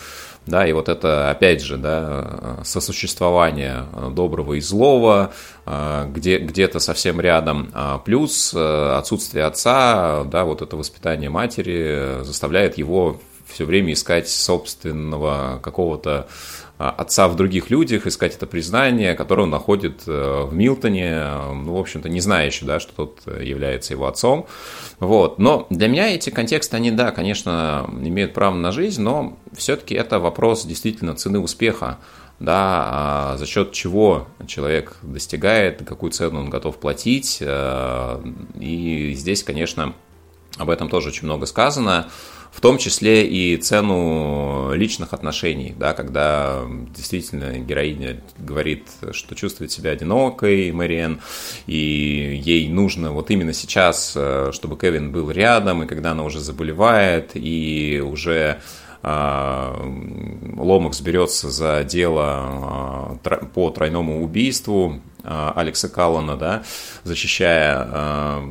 да, 0.48 0.66
и 0.66 0.74
вот 0.74 0.90
это, 0.90 1.30
опять 1.30 1.62
же, 1.62 1.78
да, 1.78 2.58
сосуществование 2.64 3.86
доброго 4.12 4.54
и 4.54 4.60
злого, 4.62 5.34
где, 6.08 6.40
где-то 6.40 6.80
совсем 6.80 7.22
рядом, 7.22 7.72
плюс 8.06 8.56
отсутствие 8.56 9.46
отца, 9.46 10.24
да, 10.24 10.46
вот 10.46 10.64
это 10.64 10.78
воспитание 10.78 11.30
матери 11.30 12.24
заставляет 12.24 12.78
его 12.80 13.20
все 13.52 13.66
время 13.66 13.94
искать 13.94 14.30
собственного 14.30 15.60
какого-то 15.62 16.28
а, 16.78 16.90
отца 16.90 17.28
в 17.28 17.36
других 17.36 17.70
людях, 17.70 18.08
искать 18.08 18.36
это 18.36 18.48
признание, 18.48 19.14
которое 19.14 19.44
он 19.44 19.52
находит 19.52 20.02
э, 20.08 20.44
в 20.46 20.54
Милтоне, 20.54 21.22
ну, 21.54 21.76
в 21.76 21.80
общем-то, 21.80 22.10
не 22.10 22.22
зная 22.22 22.48
еще, 22.48 22.66
да, 22.66 22.80
что 22.80 22.94
тот 22.94 23.22
является 23.40 23.94
его 23.94 24.08
отцом. 24.08 24.48
Вот. 25.00 25.38
Но 25.38 25.68
для 25.70 25.88
меня 25.88 26.10
эти 26.10 26.32
контексты, 26.32 26.76
они, 26.78 26.90
да, 26.90 27.12
конечно, 27.12 27.88
имеют 28.02 28.34
право 28.34 28.56
на 28.56 28.72
жизнь, 28.72 29.02
но 29.02 29.38
все-таки 29.54 29.94
это 29.94 30.20
вопрос 30.20 30.66
действительно 30.66 31.16
цены 31.16 31.40
успеха 31.40 32.00
да, 32.42 32.56
а 32.56 33.38
за 33.38 33.46
счет 33.46 33.72
чего 33.72 34.28
человек 34.48 34.98
достигает, 35.04 35.84
какую 35.86 36.12
цену 36.12 36.40
он 36.40 36.50
готов 36.50 36.80
платить. 36.80 37.38
Э, 37.40 38.20
и 38.60 39.14
здесь, 39.16 39.44
конечно, 39.44 39.94
об 40.58 40.72
этом 40.72 40.90
тоже 40.90 41.10
очень 41.10 41.26
много 41.26 41.46
сказано 41.46 42.10
в 42.52 42.60
том 42.60 42.78
числе 42.78 43.26
и 43.26 43.56
цену 43.58 44.74
личных 44.74 45.14
отношений, 45.14 45.74
да, 45.78 45.94
когда 45.94 46.64
действительно 46.96 47.58
героиня 47.60 48.22
говорит, 48.38 48.88
что 49.12 49.36
чувствует 49.36 49.72
себя 49.72 49.92
одинокой, 49.92 50.72
Мэриэн, 50.72 51.22
и 51.66 52.42
ей 52.44 52.68
нужно 52.68 53.12
вот 53.12 53.32
именно 53.32 53.54
сейчас, 53.54 54.14
э, 54.16 54.52
чтобы 54.54 54.78
Кевин 54.78 55.12
был 55.12 55.32
рядом, 55.32 55.84
и 55.84 55.88
когда 55.88 56.12
она 56.12 56.24
уже 56.24 56.40
заболевает, 56.40 57.32
и 57.36 58.04
уже 58.06 58.60
а, 59.04 59.76
Ломакс 60.58 61.02
берется 61.02 61.50
за 61.50 61.84
дело 61.84 62.24
а, 62.28 63.18
по 63.54 63.72
тройному 63.72 64.24
убийству 64.24 65.02
Алекса 65.24 65.90
Каллана, 65.90 66.36
да, 66.36 66.64
защищая, 67.04 68.42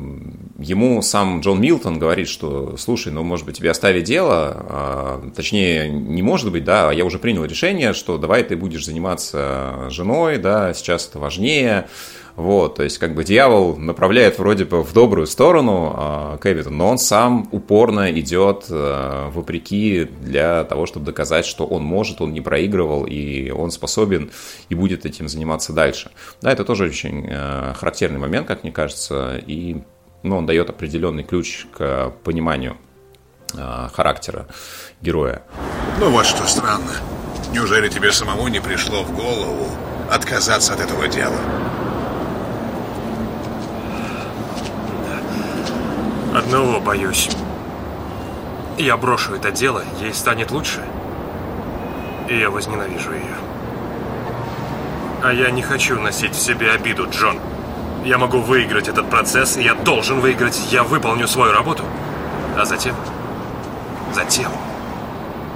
ему 0.59 1.01
сам 1.01 1.41
Джон 1.41 1.61
Милтон 1.61 1.99
говорит, 1.99 2.27
что, 2.27 2.75
слушай, 2.77 3.11
ну, 3.11 3.23
может 3.23 3.45
быть, 3.45 3.57
тебе 3.57 3.71
оставить 3.71 4.03
дело, 4.03 5.21
точнее, 5.35 5.89
не 5.89 6.21
может 6.21 6.51
быть, 6.51 6.63
да, 6.63 6.91
я 6.91 7.05
уже 7.05 7.19
принял 7.19 7.45
решение, 7.45 7.93
что 7.93 8.17
давай 8.17 8.43
ты 8.43 8.55
будешь 8.55 8.85
заниматься 8.85 9.87
женой, 9.89 10.37
да, 10.37 10.73
сейчас 10.73 11.07
это 11.07 11.19
важнее, 11.19 11.87
вот, 12.35 12.75
то 12.75 12.83
есть, 12.83 12.97
как 12.97 13.13
бы 13.13 13.23
дьявол 13.23 13.77
направляет 13.77 14.39
вроде 14.39 14.65
бы 14.65 14.83
в 14.83 14.93
добрую 14.93 15.27
сторону 15.27 15.93
э, 15.95 16.37
Кевина, 16.41 16.69
но 16.69 16.89
он 16.89 16.97
сам 16.97 17.47
упорно 17.51 18.11
идет 18.11 18.65
э, 18.69 19.29
вопреки 19.31 20.05
для 20.21 20.63
того, 20.63 20.85
чтобы 20.85 21.05
доказать, 21.05 21.45
что 21.45 21.65
он 21.65 21.83
может, 21.83 22.21
он 22.21 22.33
не 22.33 22.41
проигрывал, 22.41 23.05
и 23.05 23.51
он 23.51 23.71
способен 23.71 24.31
и 24.69 24.75
будет 24.75 25.05
этим 25.05 25.27
заниматься 25.27 25.73
дальше. 25.73 26.11
Да, 26.41 26.51
это 26.51 26.63
тоже 26.63 26.85
очень 26.85 27.27
э, 27.29 27.73
характерный 27.75 28.19
момент, 28.19 28.47
как 28.47 28.63
мне 28.63 28.71
кажется, 28.71 29.41
и 29.45 29.77
ну, 30.23 30.37
он 30.37 30.45
дает 30.45 30.69
определенный 30.69 31.23
ключ 31.23 31.65
к 31.73 32.13
пониманию 32.23 32.77
э, 33.53 33.89
характера 33.93 34.47
героя. 35.01 35.41
Ну 35.99 36.11
вот 36.11 36.25
что 36.25 36.45
странно. 36.47 36.91
Неужели 37.53 37.89
тебе 37.89 38.11
самому 38.11 38.47
не 38.47 38.61
пришло 38.61 39.03
в 39.03 39.13
голову 39.13 39.67
отказаться 40.09 40.73
от 40.73 40.79
этого 40.79 41.07
дела? 41.07 41.37
Одного 46.33 46.79
боюсь. 46.79 47.29
Я 48.77 48.95
брошу 48.97 49.35
это 49.35 49.51
дело, 49.51 49.83
ей 49.99 50.13
станет 50.13 50.51
лучше. 50.51 50.81
И 52.29 52.37
я 52.37 52.49
возненавижу 52.49 53.11
ее. 53.11 53.35
А 55.23 55.33
я 55.33 55.51
не 55.51 55.61
хочу 55.61 55.99
носить 55.99 56.33
в 56.33 56.41
себе 56.41 56.71
обиду, 56.71 57.07
Джон. 57.09 57.37
Я 58.05 58.17
могу 58.17 58.39
выиграть 58.39 58.87
этот 58.87 59.09
процесс, 59.09 59.57
и 59.57 59.61
я 59.61 59.75
должен 59.75 60.21
выиграть. 60.21 60.59
Я 60.71 60.83
выполню 60.83 61.27
свою 61.27 61.51
работу. 61.51 61.83
А 62.57 62.65
затем... 62.65 62.95
Затем... 64.13 64.49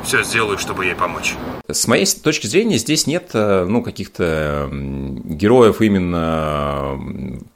Все 0.04 0.22
сделаю, 0.22 0.60
чтобы 0.60 0.86
ей 0.86 0.94
помочь. 0.94 1.34
С 1.68 1.88
моей 1.88 2.06
точки 2.06 2.46
зрения, 2.46 2.78
здесь 2.78 3.08
нет 3.08 3.32
э, 3.34 3.66
ну, 3.68 3.82
каких-то 3.82 4.70
героев 4.72 5.82
именно 5.82 6.92
в 6.94 7.55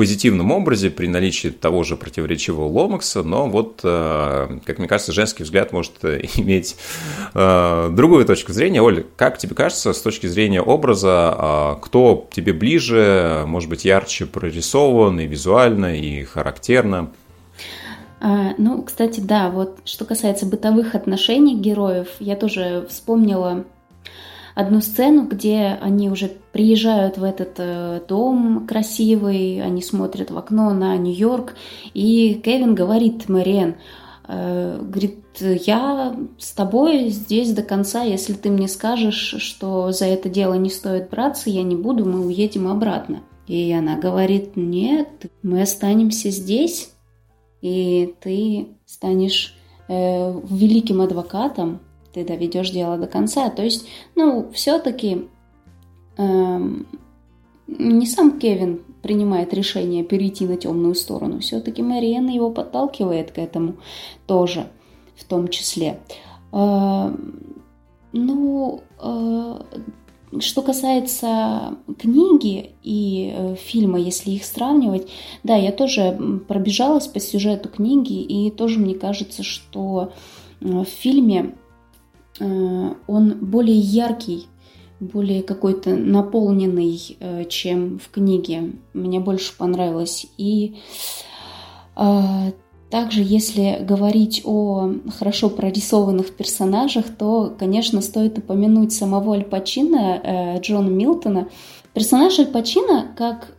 позитивном 0.00 0.50
образе 0.50 0.88
при 0.88 1.08
наличии 1.08 1.48
того 1.48 1.84
же 1.84 1.94
противоречивого 1.94 2.66
Ломакса, 2.66 3.22
но 3.22 3.46
вот, 3.50 3.80
э, 3.84 4.58
как 4.64 4.78
мне 4.78 4.88
кажется, 4.88 5.12
женский 5.12 5.42
взгляд 5.42 5.74
может 5.74 6.02
э, 6.04 6.22
иметь 6.36 6.74
э, 7.34 7.90
другую 7.92 8.24
точку 8.24 8.54
зрения. 8.54 8.80
Оль, 8.80 9.04
как 9.18 9.36
тебе 9.36 9.54
кажется, 9.54 9.92
с 9.92 10.00
точки 10.00 10.26
зрения 10.26 10.62
образа, 10.62 11.76
кто 11.82 12.26
тебе 12.32 12.54
ближе, 12.54 13.44
может 13.46 13.68
быть, 13.68 13.84
ярче 13.84 14.24
прорисован 14.24 15.20
и 15.20 15.26
визуально, 15.26 15.94
и 15.94 16.24
характерно? 16.24 17.10
А, 18.22 18.54
ну, 18.56 18.82
кстати, 18.82 19.20
да, 19.20 19.50
вот 19.50 19.80
что 19.84 20.06
касается 20.06 20.46
бытовых 20.46 20.94
отношений 20.94 21.56
героев, 21.56 22.08
я 22.20 22.36
тоже 22.36 22.86
вспомнила 22.88 23.66
одну 24.60 24.80
сцену, 24.80 25.26
где 25.26 25.78
они 25.80 26.10
уже 26.10 26.30
приезжают 26.52 27.18
в 27.18 27.24
этот 27.24 27.54
э, 27.58 28.00
дом 28.06 28.66
красивый, 28.66 29.62
они 29.62 29.82
смотрят 29.82 30.30
в 30.30 30.38
окно 30.38 30.72
на 30.72 30.96
Нью-Йорк, 30.96 31.54
и 31.94 32.40
Кевин 32.44 32.74
говорит 32.74 33.28
Мэриэн, 33.28 33.76
э, 34.28 34.78
говорит, 34.80 35.16
я 35.40 36.14
с 36.38 36.52
тобой 36.52 37.08
здесь 37.08 37.52
до 37.52 37.62
конца, 37.62 38.02
если 38.02 38.34
ты 38.34 38.50
мне 38.50 38.68
скажешь, 38.68 39.36
что 39.38 39.92
за 39.92 40.06
это 40.06 40.28
дело 40.28 40.54
не 40.54 40.70
стоит 40.70 41.10
браться, 41.10 41.50
я 41.50 41.62
не 41.62 41.76
буду, 41.76 42.04
мы 42.04 42.26
уедем 42.26 42.68
обратно. 42.68 43.22
И 43.46 43.72
она 43.72 43.96
говорит, 43.96 44.56
нет, 44.56 45.08
мы 45.42 45.62
останемся 45.62 46.30
здесь, 46.30 46.92
и 47.62 48.14
ты 48.20 48.68
станешь 48.86 49.56
э, 49.88 50.40
великим 50.48 51.00
адвокатом, 51.00 51.80
ты 52.12 52.24
доведешь 52.24 52.70
дело 52.70 52.96
до 52.98 53.06
конца. 53.06 53.50
То 53.50 53.62
есть, 53.62 53.86
ну, 54.14 54.50
все-таки 54.52 55.28
эм, 56.16 56.86
не 57.66 58.06
сам 58.06 58.38
Кевин 58.38 58.82
принимает 59.02 59.54
решение 59.54 60.04
перейти 60.04 60.46
на 60.46 60.56
темную 60.56 60.94
сторону. 60.94 61.40
Все-таки 61.40 61.82
Мариэна 61.82 62.30
его 62.30 62.50
подталкивает 62.50 63.30
к 63.32 63.38
этому 63.38 63.76
тоже, 64.26 64.66
в 65.16 65.24
том 65.24 65.48
числе. 65.48 66.00
Э, 66.52 67.14
ну, 68.12 68.82
э, 68.98 69.60
что 70.38 70.62
касается 70.62 71.76
книги 71.98 72.70
и 72.82 73.32
э, 73.34 73.54
фильма, 73.56 73.98
если 73.98 74.30
их 74.30 74.44
сравнивать, 74.44 75.08
да, 75.42 75.56
я 75.56 75.72
тоже 75.72 76.16
пробежалась 76.46 77.08
по 77.08 77.18
сюжету 77.18 77.68
книги, 77.68 78.22
и 78.22 78.50
тоже 78.50 78.78
мне 78.78 78.94
кажется, 78.94 79.42
что 79.42 80.12
э, 80.60 80.66
в 80.66 80.84
фильме 80.84 81.54
он 82.40 83.36
более 83.40 83.76
яркий, 83.76 84.46
более 84.98 85.42
какой-то 85.42 85.94
наполненный, 85.96 87.16
э, 87.20 87.44
чем 87.46 87.98
в 87.98 88.10
книге. 88.10 88.72
Мне 88.92 89.20
больше 89.20 89.56
понравилось. 89.56 90.26
И 90.36 90.76
э, 91.96 92.52
также, 92.90 93.22
если 93.22 93.78
говорить 93.82 94.42
о 94.44 94.92
хорошо 95.18 95.48
прорисованных 95.48 96.34
персонажах, 96.34 97.06
то, 97.16 97.54
конечно, 97.58 98.00
стоит 98.02 98.38
упомянуть 98.38 98.92
самого 98.92 99.34
Аль 99.34 99.44
Пачино, 99.44 100.58
Джона 100.60 100.88
Милтона. 100.88 101.48
Персонаж 101.94 102.38
Аль 102.38 102.46
Пачино, 102.46 103.06
как, 103.16 103.54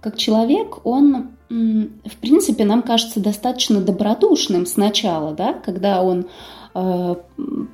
как 0.00 0.16
человек, 0.16 0.78
он, 0.84 1.32
в 1.50 2.16
принципе, 2.22 2.64
нам 2.64 2.80
кажется 2.82 3.20
достаточно 3.20 3.82
добродушным 3.82 4.64
сначала, 4.64 5.34
да, 5.34 5.52
когда 5.52 6.02
он 6.02 6.22
Э, 6.22 6.57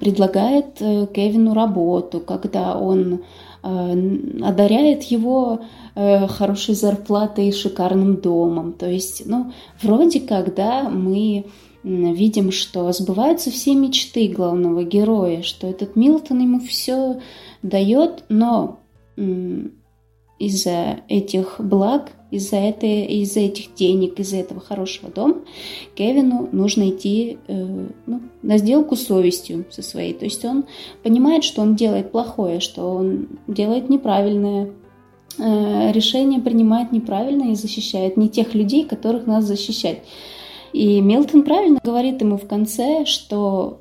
предлагает 0.00 0.80
э, 0.80 1.06
Кевину 1.12 1.54
работу, 1.54 2.20
когда 2.20 2.78
он 2.78 3.22
э, 3.62 4.38
одаряет 4.42 5.04
его 5.04 5.60
хорошей 5.94 6.74
зарплатой 6.74 7.48
и 7.48 7.52
шикарным 7.52 8.16
домом. 8.16 8.72
То 8.72 8.90
есть, 8.90 9.22
ну, 9.26 9.52
вроде 9.80 10.18
как, 10.18 10.52
да, 10.56 10.90
мы 10.90 11.46
видим, 11.84 12.50
что 12.50 12.90
сбываются 12.90 13.52
все 13.52 13.76
мечты 13.76 14.26
главного 14.26 14.82
героя, 14.82 15.42
что 15.42 15.68
этот 15.68 15.94
Милтон 15.94 16.40
ему 16.40 16.58
все 16.58 17.20
дает, 17.62 18.24
но 18.28 18.80
из-за 20.38 21.00
этих 21.08 21.56
благ, 21.58 22.10
из-за 22.30 22.56
этой, 22.56 23.04
из-за 23.22 23.40
этих 23.40 23.74
денег, 23.74 24.18
из-за 24.18 24.38
этого 24.38 24.60
хорошего 24.60 25.10
дома, 25.10 25.36
Кевину 25.94 26.48
нужно 26.50 26.90
идти 26.90 27.38
э, 27.46 27.86
ну, 28.06 28.20
на 28.42 28.58
сделку 28.58 28.96
с 28.96 29.06
совестью 29.06 29.64
со 29.70 29.82
своей. 29.82 30.12
То 30.14 30.24
есть 30.24 30.44
он 30.44 30.64
понимает, 31.02 31.44
что 31.44 31.62
он 31.62 31.76
делает 31.76 32.10
плохое, 32.10 32.60
что 32.60 32.94
он 32.94 33.28
делает 33.46 33.88
неправильное, 33.88 34.72
э, 35.38 35.92
решения 35.92 36.40
принимает 36.40 36.90
неправильно 36.90 37.52
и 37.52 37.54
защищает 37.54 38.16
не 38.16 38.28
тех 38.28 38.54
людей, 38.54 38.84
которых 38.84 39.26
нас 39.26 39.44
защищать. 39.44 40.02
И 40.72 41.00
Милтон 41.00 41.44
правильно 41.44 41.78
говорит 41.84 42.20
ему 42.20 42.36
в 42.36 42.48
конце, 42.48 43.04
что 43.04 43.78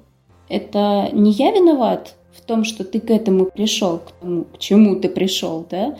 это 0.48 1.10
не 1.12 1.32
я 1.32 1.52
виноват 1.52 2.16
том, 2.44 2.64
что 2.64 2.84
ты 2.84 3.00
к 3.00 3.10
этому 3.10 3.46
пришел, 3.46 4.00
к 4.00 4.12
тому, 4.20 4.46
к 4.46 4.58
чему 4.58 4.96
ты 4.96 5.10
пришел, 5.10 5.66
да, 5.70 5.98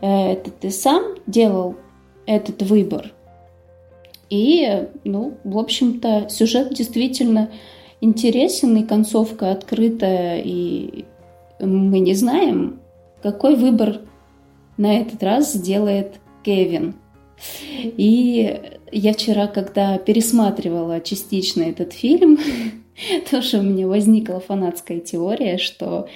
э, 0.00 0.32
это 0.32 0.50
ты 0.50 0.70
сам 0.70 1.02
делал 1.26 1.76
этот 2.26 2.62
выбор. 2.62 3.12
И, 4.28 4.86
ну, 5.04 5.34
в 5.42 5.58
общем-то, 5.58 6.28
сюжет 6.28 6.72
действительно 6.74 7.50
интересен, 8.00 8.76
и 8.76 8.84
концовка 8.84 9.50
открытая, 9.50 10.40
и 10.40 11.04
мы 11.58 11.98
не 11.98 12.14
знаем, 12.14 12.80
какой 13.22 13.56
выбор 13.56 14.00
на 14.76 14.98
этот 14.98 15.22
раз 15.22 15.52
сделает 15.52 16.20
Кевин. 16.44 16.94
И 17.72 18.60
я 18.92 19.12
вчера, 19.12 19.46
когда 19.46 19.98
пересматривала 19.98 21.00
частично 21.00 21.62
этот 21.62 21.92
фильм, 21.92 22.38
тоже 23.30 23.58
у 23.58 23.62
меня 23.62 23.86
возникла 23.86 24.40
фанатская 24.40 25.00
теория, 25.00 25.58
что 25.58 26.08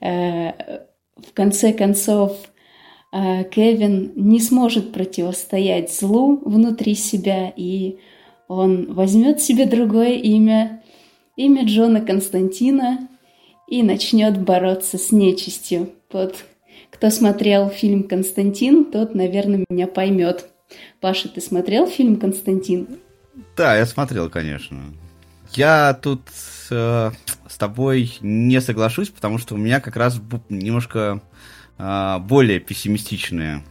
э, 0.00 0.50
в 1.16 1.32
конце 1.34 1.72
концов 1.72 2.36
э, 3.12 3.44
Кевин 3.44 4.12
не 4.16 4.40
сможет 4.40 4.92
противостоять 4.92 5.92
злу 5.92 6.40
внутри 6.44 6.94
себя, 6.94 7.52
и 7.54 7.98
он 8.48 8.92
возьмет 8.92 9.40
себе 9.40 9.66
другое 9.66 10.14
имя, 10.14 10.82
имя 11.36 11.64
Джона 11.64 12.00
Константина, 12.00 13.08
и 13.68 13.82
начнет 13.82 14.38
бороться 14.38 14.98
с 14.98 15.12
нечистью. 15.12 15.90
Вот 16.12 16.44
кто 16.90 17.08
смотрел 17.08 17.70
фильм 17.70 18.02
«Константин», 18.02 18.84
тот, 18.84 19.14
наверное, 19.14 19.64
меня 19.70 19.86
поймет. 19.86 20.50
Паша, 21.00 21.28
ты 21.28 21.40
смотрел 21.40 21.86
фильм 21.86 22.16
«Константин»? 22.16 22.86
Да, 23.56 23.74
я 23.76 23.86
смотрел, 23.86 24.28
конечно. 24.28 24.78
Я 25.54 25.94
тут 25.94 26.22
э, 26.70 27.10
с 27.48 27.58
тобой 27.58 28.16
не 28.20 28.60
соглашусь, 28.60 29.10
потому 29.10 29.38
что 29.38 29.54
у 29.54 29.58
меня 29.58 29.80
как 29.80 29.96
раз 29.96 30.20
немножко 30.48 31.20
более 31.82 32.60
пессимистичное 32.60 33.64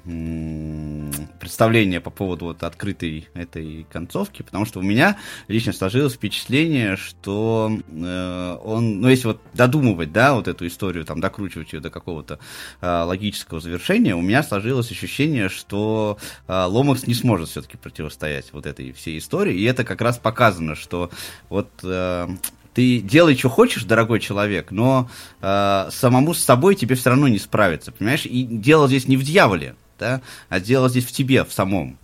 представление 1.39 2.01
по 2.01 2.09
поводу 2.09 2.45
вот 2.45 2.63
открытой 2.63 3.27
этой 3.33 3.85
концовки, 3.89 4.41
потому 4.41 4.65
что 4.65 4.79
у 4.79 4.83
меня 4.83 5.17
лично 5.47 5.71
сложилось 5.71 6.13
впечатление, 6.13 6.97
что 6.97 7.71
э, 7.89 8.57
он, 8.63 8.99
ну 8.99 9.07
если 9.07 9.27
вот 9.27 9.41
додумывать, 9.53 10.11
да, 10.11 10.33
вот 10.33 10.47
эту 10.47 10.67
историю, 10.67 11.05
там 11.05 11.21
докручивать 11.21 11.71
ее 11.73 11.79
до 11.79 11.89
какого-то 11.89 12.39
э, 12.81 13.03
логического 13.03 13.59
завершения, 13.61 14.15
у 14.15 14.21
меня 14.21 14.43
сложилось 14.43 14.91
ощущение, 14.91 15.47
что 15.47 16.17
э, 16.47 16.65
Ломакс 16.67 17.07
не 17.07 17.13
сможет 17.13 17.49
все-таки 17.49 17.77
противостоять 17.77 18.51
вот 18.51 18.65
этой 18.65 18.91
всей 18.91 19.17
истории, 19.19 19.55
и 19.55 19.63
это 19.63 19.83
как 19.83 20.01
раз 20.01 20.17
показано, 20.17 20.75
что 20.75 21.09
вот 21.49 21.69
э, 21.83 22.27
ты 22.73 22.99
делай, 22.99 23.35
что 23.35 23.49
хочешь, 23.49 23.83
дорогой 23.83 24.19
человек, 24.19 24.71
но 24.71 25.09
э, 25.41 25.87
самому 25.91 26.33
с 26.33 26.43
собой 26.43 26.75
тебе 26.75 26.95
все 26.95 27.09
равно 27.09 27.27
не 27.27 27.39
справиться, 27.39 27.91
понимаешь? 27.91 28.25
И 28.25 28.43
дело 28.43 28.87
здесь 28.87 29.07
не 29.07 29.17
в 29.17 29.23
дьяволе, 29.23 29.75
да, 29.99 30.21
а 30.49 30.59
дело 30.59 30.89
здесь 30.89 31.05
в 31.05 31.11
тебе, 31.11 31.43
в 31.43 31.51
самом. 31.51 31.97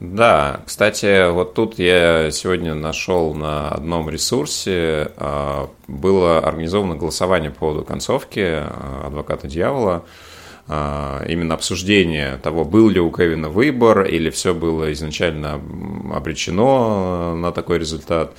Да, 0.00 0.62
кстати, 0.66 1.30
вот 1.30 1.54
тут 1.54 1.78
я 1.78 2.32
сегодня 2.32 2.74
нашел 2.74 3.34
на 3.34 3.68
одном 3.68 4.10
ресурсе, 4.10 5.12
э, 5.16 5.66
было 5.86 6.38
организовано 6.38 6.96
голосование 6.96 7.50
по 7.50 7.60
поводу 7.60 7.84
концовки 7.84 8.40
э, 8.40 9.06
«Адвоката 9.06 9.46
дьявола», 9.46 10.04
а, 10.04 10.08
именно 10.68 11.54
обсуждение 11.54 12.36
того, 12.36 12.64
был 12.64 12.88
ли 12.88 13.00
у 13.00 13.10
Кевина 13.10 13.48
выбор, 13.48 14.02
или 14.02 14.30
все 14.30 14.54
было 14.54 14.92
изначально 14.92 15.60
обречено 16.14 17.34
на 17.34 17.52
такой 17.52 17.78
результат. 17.78 18.34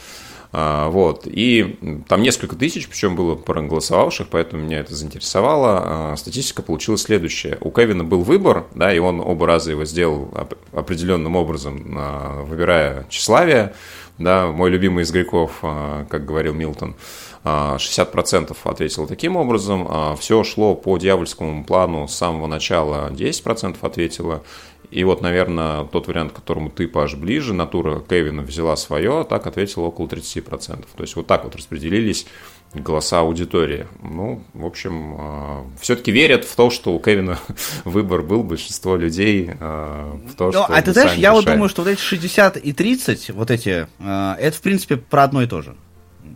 А, 0.55 0.89
вот. 0.89 1.23
И 1.25 2.03
там 2.07 2.21
несколько 2.21 2.55
тысяч, 2.55 2.88
причем 2.88 3.15
было 3.15 3.33
проголосовавших, 3.36 4.27
поэтому 4.29 4.63
меня 4.63 4.79
это 4.79 4.93
заинтересовало. 4.93 5.81
А, 5.83 6.15
статистика 6.15 6.62
получилась 6.62 7.01
следующая. 7.01 7.57
У 7.59 7.71
Кевина 7.71 8.03
был 8.03 8.21
выбор, 8.21 8.67
да, 8.75 8.93
и 8.93 8.99
он 8.99 9.19
оба 9.19 9.47
раза 9.47 9.71
его 9.71 9.83
сделал 9.83 10.31
определенным 10.71 11.36
образом, 11.36 11.97
выбирая 12.45 13.07
тщеславие, 13.09 13.73
да, 14.19 14.47
мой 14.47 14.69
любимый 14.69 15.03
из 15.03 15.12
греков, 15.12 15.57
как 15.62 16.23
говорил 16.23 16.53
Милтон. 16.53 16.95
60% 17.43 18.56
а, 18.63 18.69
ответило 18.69 19.08
таким 19.08 19.36
образом, 19.36 19.86
а 19.89 20.15
все 20.15 20.43
шло 20.43 20.75
по 20.75 20.97
дьявольскому 20.97 21.65
плану 21.65 22.08
с 22.08 22.15
самого 22.15 22.47
начала, 22.47 23.10
10% 23.12 23.77
ответило, 23.82 24.43
и 24.89 25.03
вот, 25.03 25.21
наверное, 25.21 25.86
тот 25.86 26.08
вариант, 26.08 26.34
к 26.34 26.36
которому 26.36 26.69
ты, 26.69 26.88
Паш, 26.88 27.15
ближе, 27.15 27.53
натура 27.53 27.99
Кевина 27.99 28.43
взяла 28.43 28.75
свое, 28.75 29.25
так 29.27 29.47
ответила 29.47 29.86
около 29.86 30.06
30%. 30.06 30.86
То 30.95 31.03
есть 31.03 31.15
вот 31.15 31.25
так 31.25 31.45
вот 31.45 31.56
распределились 31.56 32.27
голоса 32.75 33.19
аудитории. 33.19 33.88
Ну, 34.03 34.43
в 34.53 34.65
общем, 34.65 35.15
а, 35.19 35.65
все-таки 35.82 36.12
верят 36.12 36.45
в 36.45 36.56
то, 36.56 36.69
что 36.69 36.93
у 36.93 36.99
Кевина 36.99 37.39
выбор 37.86 38.21
был, 38.21 38.43
большинство 38.43 38.95
людей 38.95 39.49
в 39.60 40.36
то, 40.38 40.45
ну, 40.45 40.51
что... 40.51 40.65
А 40.65 40.82
ты 40.82 40.93
знаешь, 40.93 41.15
я 41.15 41.34
вот 41.34 41.45
думаю, 41.45 41.69
что 41.69 41.82
вот 41.82 41.89
эти 41.89 41.99
60 41.99 42.58
и 42.58 42.71
30, 42.71 43.32
вот 43.32 43.49
эти, 43.49 43.88
это, 43.99 44.56
в 44.56 44.62
принципе, 44.62 44.97
про 44.97 45.23
одно 45.23 45.41
и 45.41 45.47
то 45.47 45.62
же 45.62 45.75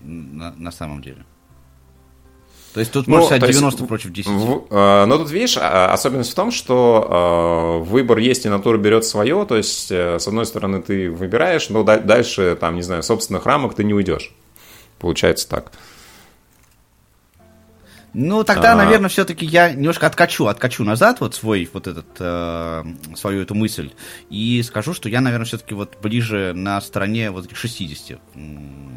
на, 0.08 0.54
на 0.56 0.72
самом 0.72 1.02
деле. 1.02 1.26
То 2.74 2.82
есть 2.82 2.92
тут 2.92 3.08
ну, 3.08 3.16
можно 3.16 3.38
сказать 3.38 3.52
90 3.52 3.80
есть, 3.80 3.88
против 3.88 4.12
10. 4.12 4.30
В, 4.30 4.68
э, 4.70 5.06
но 5.06 5.18
тут, 5.18 5.32
видишь, 5.32 5.58
а, 5.60 5.94
особенность 5.94 6.32
в 6.32 6.36
том, 6.36 6.52
что 6.52 7.80
э, 7.82 7.90
выбор 7.90 8.20
есть, 8.20 8.46
и 8.46 8.50
натура 8.50 8.78
берет 8.78 9.04
свое. 9.04 9.46
То 9.46 9.58
есть, 9.58 9.92
э, 9.92 10.20
с 10.20 10.28
одной 10.28 10.46
стороны, 10.46 10.82
ты 10.82 11.10
выбираешь, 11.10 11.70
но 11.70 11.82
да, 11.84 11.98
дальше, 11.98 12.56
там, 12.60 12.76
не 12.76 12.84
знаю, 12.84 13.02
собственных 13.02 13.48
рамок 13.48 13.74
ты 13.74 13.84
не 13.84 13.96
уйдешь. 13.96 14.32
Получается 15.00 15.50
так. 15.50 15.72
Ну, 18.14 18.44
тогда, 18.44 18.74
а... 18.74 18.76
наверное, 18.76 19.10
все-таки 19.10 19.46
я 19.46 19.72
немножко 19.74 20.08
откачу, 20.08 20.48
откачу 20.48 20.84
назад 20.84 21.20
вот 21.20 21.36
свой, 21.36 21.70
вот 21.72 21.88
этот, 21.88 22.06
э, 22.20 22.84
свою 23.16 23.42
эту 23.42 23.54
мысль 23.54 23.92
и 24.30 24.64
скажу, 24.64 24.94
что 24.94 25.10
я, 25.10 25.22
наверное, 25.22 25.46
все-таки 25.46 25.76
вот 25.76 25.98
ближе 26.02 26.54
на 26.56 26.80
стороне 26.82 27.32
вот 27.32 27.46
этих 27.46 27.58
60, 27.58 28.20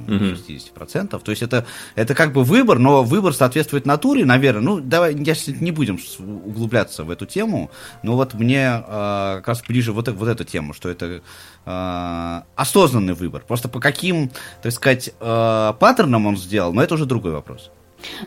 60%. 0.06 1.20
То 1.22 1.30
есть 1.30 1.42
это, 1.42 1.66
это 1.96 2.14
как 2.14 2.32
бы 2.32 2.44
выбор, 2.44 2.78
но 2.78 3.02
выбор 3.02 3.34
соответствует 3.34 3.84
натуре, 3.84 4.24
наверное. 4.24 4.62
Ну, 4.62 4.80
давай, 4.80 5.14
я 5.14 5.34
не 5.60 5.72
будем 5.72 5.98
углубляться 6.18 7.04
в 7.04 7.10
эту 7.10 7.26
тему, 7.26 7.70
но 8.02 8.16
вот 8.16 8.34
мне 8.34 8.82
э, 8.86 9.34
как 9.36 9.48
раз 9.48 9.62
ближе 9.62 9.92
вот, 9.92 10.08
вот 10.08 10.28
эта 10.28 10.44
тема, 10.44 10.72
что 10.72 10.88
это 10.88 11.20
э, 11.66 12.42
осознанный 12.54 13.14
выбор. 13.14 13.42
Просто 13.46 13.68
по 13.68 13.80
каким, 13.80 14.30
так 14.62 14.72
сказать, 14.72 15.10
э, 15.20 15.72
паттернам 15.78 16.26
он 16.26 16.36
сделал, 16.36 16.72
но 16.72 16.82
это 16.82 16.94
уже 16.94 17.06
другой 17.06 17.32
вопрос. 17.32 17.70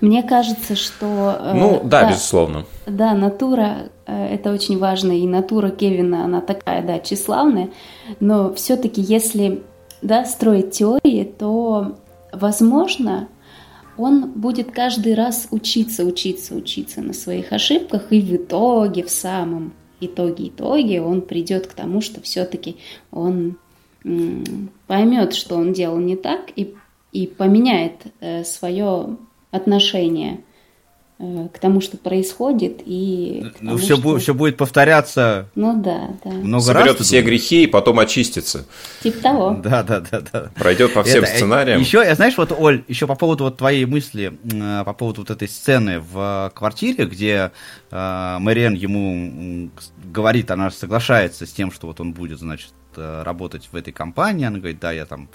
Мне 0.02 0.24
кажется, 0.24 0.76
что... 0.76 1.38
Э, 1.40 1.54
ну, 1.54 1.82
да, 1.84 2.02
да 2.02 2.10
безусловно. 2.10 2.66
Да, 2.86 3.14
натура, 3.14 3.90
э, 4.06 4.36
это 4.36 4.52
очень 4.52 4.78
важно, 4.78 5.12
и 5.12 5.28
натура 5.28 5.70
Кевина, 5.70 6.26
она 6.26 6.42
такая, 6.42 6.86
да, 6.86 7.00
тщеславная, 7.00 7.70
но 8.20 8.54
все-таки 8.54 9.02
если, 9.02 9.64
да, 10.02 10.26
строить 10.26 10.72
теории, 10.72 11.24
то, 11.24 11.96
возможно, 12.32 13.28
он 13.98 14.32
будет 14.32 14.72
каждый 14.72 15.14
раз 15.14 15.48
учиться, 15.52 16.04
учиться, 16.04 16.56
учиться 16.56 17.02
на 17.02 17.14
своих 17.14 17.52
ошибках, 17.52 18.12
и 18.12 18.22
в 18.22 18.36
итоге, 18.36 19.04
в 19.04 19.12
самом 19.12 19.74
итоге, 20.02 20.48
итоге 20.48 21.02
он 21.02 21.22
придет 21.22 21.68
к 21.68 21.74
тому, 21.74 22.02
что 22.02 22.22
все-таки 22.22 22.78
он 23.12 23.58
поймет, 24.88 25.34
что 25.34 25.56
он 25.56 25.74
делал 25.74 25.98
не 25.98 26.16
так, 26.16 26.52
и, 26.56 26.76
и 27.12 27.28
поменяет 27.28 27.94
э, 28.20 28.44
свое 28.44 29.18
отношение 29.54 30.42
э, 31.20 31.48
к 31.54 31.60
тому, 31.60 31.80
что 31.80 31.96
происходит, 31.96 32.82
и 32.86 33.44
ну, 33.62 33.70
тому, 33.70 33.78
все, 33.78 33.94
что... 33.94 34.04
будет, 34.04 34.22
все 34.24 34.34
будет 34.34 34.58
повторяться. 34.58 35.48
Ну 35.56 35.82
да, 35.82 36.10
да. 36.26 36.32
Много 36.32 36.64
Соберет 36.64 36.98
раз, 37.00 37.08
все 37.08 37.22
думаешь? 37.22 37.42
грехи 37.42 37.64
и 37.64 37.68
потом 37.68 38.00
очистится. 38.00 38.66
Типа 39.04 39.20
того. 39.22 39.52
Да, 39.64 39.84
да, 39.84 40.02
да, 40.02 40.22
да. 40.22 40.52
Пройдет 40.56 40.94
по 40.94 41.04
всем 41.04 41.24
Это, 41.24 41.36
сценариям. 41.36 41.80
Еще, 41.80 42.16
знаешь, 42.16 42.36
вот, 42.36 42.52
Оль, 42.52 42.84
еще 42.88 43.06
по 43.08 43.16
поводу 43.16 43.46
вот 43.46 43.58
твоей 43.58 43.86
мысли, 43.86 44.34
э, 44.44 44.84
по 44.84 44.94
поводу 44.94 45.22
вот 45.22 45.30
этой 45.30 45.48
сцены 45.48 46.00
в 46.00 46.52
квартире, 46.56 47.06
где 47.06 47.52
э, 47.92 48.38
Мэриэн 48.40 48.74
ему 48.74 49.70
говорит, 50.04 50.50
она 50.52 50.72
соглашается 50.72 51.46
с 51.46 51.54
тем, 51.54 51.72
что 51.72 51.88
вот 51.88 52.02
он 52.02 52.14
будет, 52.14 52.40
значит, 52.40 52.72
э, 52.72 52.83
работать 52.98 53.70
в 53.72 53.76
этой 53.76 53.94
компании, 53.94 54.46
она 54.46 54.60
говорит, 54.60 54.80
да, 54.80 54.92
я 54.92 55.06
там 55.06 55.30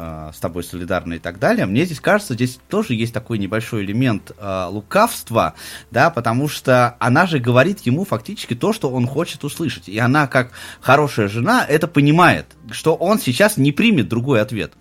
Э, 0.00 0.30
с 0.32 0.38
тобой 0.38 0.62
солидарны 0.62 1.14
и 1.14 1.18
так 1.18 1.40
далее. 1.40 1.66
Мне 1.66 1.84
здесь 1.84 1.98
кажется, 1.98 2.34
здесь 2.34 2.60
тоже 2.68 2.94
есть 2.94 3.12
такой 3.12 3.36
небольшой 3.36 3.84
элемент 3.84 4.30
э, 4.38 4.66
лукавства, 4.70 5.54
да, 5.90 6.10
потому 6.10 6.46
что 6.46 6.94
она 7.00 7.26
же 7.26 7.40
говорит 7.40 7.80
ему 7.80 8.04
фактически 8.04 8.54
то, 8.54 8.72
что 8.72 8.90
он 8.90 9.08
хочет 9.08 9.42
услышать. 9.42 9.88
И 9.88 9.98
она, 9.98 10.28
как 10.28 10.52
хорошая 10.80 11.26
жена, 11.26 11.64
это 11.66 11.88
понимает, 11.88 12.46
что 12.70 12.94
он 12.94 13.18
сейчас 13.18 13.56
не 13.56 13.72
примет 13.72 14.08
другой 14.08 14.40
ответ. 14.40 14.74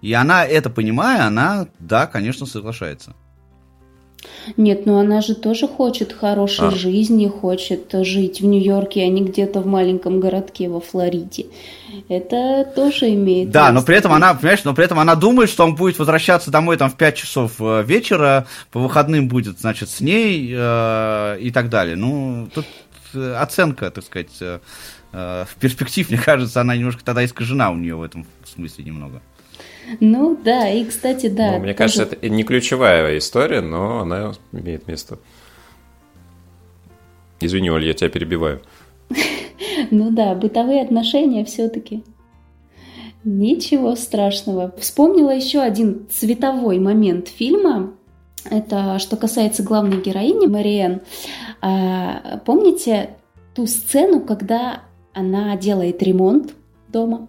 И 0.00 0.14
она 0.14 0.46
это 0.46 0.70
понимая, 0.70 1.26
она, 1.26 1.66
да, 1.78 2.06
конечно, 2.06 2.46
соглашается. 2.46 3.14
Нет, 4.56 4.86
но 4.86 4.98
она 4.98 5.20
же 5.20 5.34
тоже 5.34 5.68
хочет 5.68 6.12
хорошей 6.12 6.68
А. 6.68 6.70
жизни, 6.70 7.28
хочет 7.28 7.92
жить 7.92 8.40
в 8.40 8.46
Нью-Йорке, 8.46 9.02
а 9.02 9.08
не 9.08 9.22
где-то 9.22 9.60
в 9.60 9.66
маленьком 9.66 10.20
городке 10.20 10.68
во 10.68 10.80
Флориде. 10.80 11.46
Это 12.08 12.70
тоже 12.74 13.14
имеет 13.14 13.50
Да, 13.50 13.68
но 13.68 13.74
место 13.74 13.86
при 13.86 13.96
этом 13.96 14.12
она, 14.12 14.34
понимаешь, 14.34 14.64
но 14.64 14.74
при 14.74 14.84
этом 14.84 14.98
она 14.98 15.14
думает, 15.14 15.50
что 15.50 15.64
он 15.64 15.74
будет 15.74 15.98
возвращаться 15.98 16.50
домой 16.50 16.76
там 16.76 16.90
в 16.90 16.96
5 16.96 17.16
часов 17.16 17.52
э, 17.60 17.82
вечера, 17.84 18.46
по 18.70 18.80
выходным 18.80 19.28
будет, 19.28 19.60
значит, 19.60 19.88
с 19.88 20.00
ней 20.00 20.52
э, 20.54 21.38
и 21.40 21.50
так 21.50 21.68
далее. 21.68 21.96
Ну, 21.96 22.48
тут 22.54 22.66
э, 23.14 23.34
оценка, 23.34 23.90
так 23.90 24.04
сказать, 24.04 24.30
э, 24.40 24.60
э, 25.12 25.44
в 25.48 25.54
перспектив, 25.60 26.08
мне 26.10 26.18
кажется, 26.18 26.60
она 26.60 26.76
немножко 26.76 27.04
тогда 27.04 27.24
искажена 27.24 27.70
у 27.70 27.76
нее 27.76 27.96
в 27.96 28.02
этом 28.02 28.26
смысле 28.44 28.84
немного. 28.84 29.20
Ну 30.00 30.36
да, 30.42 30.68
и 30.68 30.84
кстати, 30.84 31.28
да. 31.28 31.52
Ну, 31.52 31.58
мне 31.58 31.74
тоже- 31.74 31.76
кажется, 31.76 32.02
это 32.02 32.28
не 32.28 32.44
ключевая 32.44 33.18
история, 33.18 33.60
но 33.60 34.00
она 34.00 34.32
имеет 34.52 34.86
место. 34.88 35.18
Извини, 37.40 37.70
Оль, 37.70 37.84
я 37.86 37.94
тебя 37.94 38.10
перебиваю. 38.10 38.62
Ну 39.90 40.10
да, 40.10 40.34
бытовые 40.34 40.82
отношения 40.82 41.44
все-таки. 41.44 42.04
Ничего 43.24 43.94
страшного. 43.94 44.74
Вспомнила 44.78 45.30
еще 45.30 45.60
один 45.60 46.06
цветовой 46.10 46.78
момент 46.78 47.28
фильма. 47.28 47.94
Это 48.50 48.98
что 48.98 49.16
касается 49.16 49.62
главной 49.62 50.00
героини 50.02 50.46
Мариэн. 50.46 51.00
А, 51.60 52.40
помните 52.44 53.10
ту 53.54 53.66
сцену, 53.66 54.20
когда 54.20 54.82
она 55.14 55.56
делает 55.56 56.02
ремонт 56.02 56.52
дома 56.88 57.28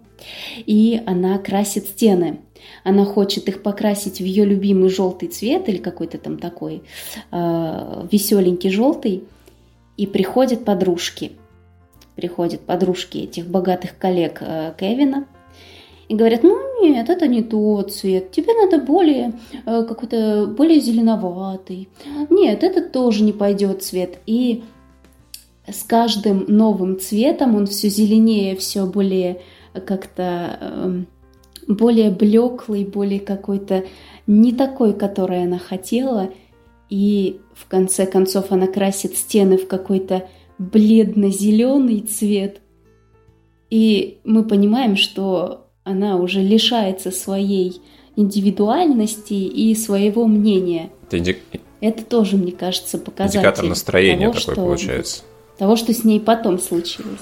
и 0.57 1.01
она 1.05 1.37
красит 1.37 1.87
стены? 1.87 2.39
Она 2.83 3.05
хочет 3.05 3.47
их 3.49 3.61
покрасить 3.61 4.19
в 4.19 4.23
ее 4.23 4.45
любимый 4.45 4.89
желтый 4.89 5.27
цвет 5.29 5.67
или 5.67 5.77
какой-то 5.77 6.17
там 6.17 6.37
такой 6.37 6.81
веселенький 7.31 8.69
желтый. 8.69 9.23
И 9.97 10.07
приходят 10.07 10.65
подружки 10.65 11.33
приходят 12.15 12.61
подружки 12.61 13.19
этих 13.19 13.47
богатых 13.47 13.97
коллег 13.97 14.37
э, 14.41 14.73
Кевина 14.79 15.25
и 16.07 16.15
говорят, 16.15 16.43
ну 16.43 16.57
нет, 16.81 17.09
это 17.09 17.27
не 17.27 17.41
тот 17.41 17.93
цвет, 17.93 18.31
тебе 18.31 18.53
надо 18.53 18.83
более 18.83 19.33
э, 19.65 19.83
какой-то 19.87 20.47
более 20.47 20.79
зеленоватый. 20.79 21.89
Нет, 22.29 22.63
это 22.63 22.81
тоже 22.81 23.23
не 23.23 23.31
пойдет 23.31 23.83
цвет. 23.83 24.19
И 24.25 24.63
с 25.67 25.83
каждым 25.83 26.45
новым 26.47 26.99
цветом 26.99 27.55
он 27.55 27.67
все 27.67 27.89
зеленее, 27.89 28.55
все 28.55 28.85
более 28.85 29.41
как-то 29.85 30.57
эм, 30.61 31.07
более 31.67 32.11
блеклый, 32.11 32.85
более 32.85 33.19
какой-то 33.19 33.83
не 34.27 34.53
такой, 34.53 34.93
который 34.93 35.43
она 35.43 35.59
хотела. 35.59 36.29
И 36.89 37.39
в 37.55 37.67
конце 37.67 38.05
концов 38.05 38.51
она 38.51 38.67
красит 38.67 39.15
стены 39.17 39.57
в 39.57 39.67
какой-то 39.67 40.27
бледно-зеленый 40.59 42.01
цвет. 42.01 42.61
И 43.69 44.19
мы 44.23 44.43
понимаем, 44.43 44.95
что 44.95 45.67
она 45.83 46.17
уже 46.17 46.41
лишается 46.41 47.11
своей 47.11 47.81
индивидуальности 48.15 49.33
и 49.33 49.73
своего 49.75 50.27
мнения. 50.27 50.91
Это 51.07 51.17
инди- 51.17 51.37
Это 51.81 52.05
тоже, 52.05 52.37
мне 52.37 52.51
кажется, 52.51 52.97
показатель 52.97 53.39
индикатор 53.39 53.65
настроения 53.65 54.19
того, 54.27 54.33
такой 54.33 54.41
что, 54.41 54.55
получается. 54.55 55.23
Того, 55.57 55.75
что 55.75 55.93
с 55.93 56.03
ней 56.03 56.19
потом 56.19 56.59
случилось. 56.59 57.19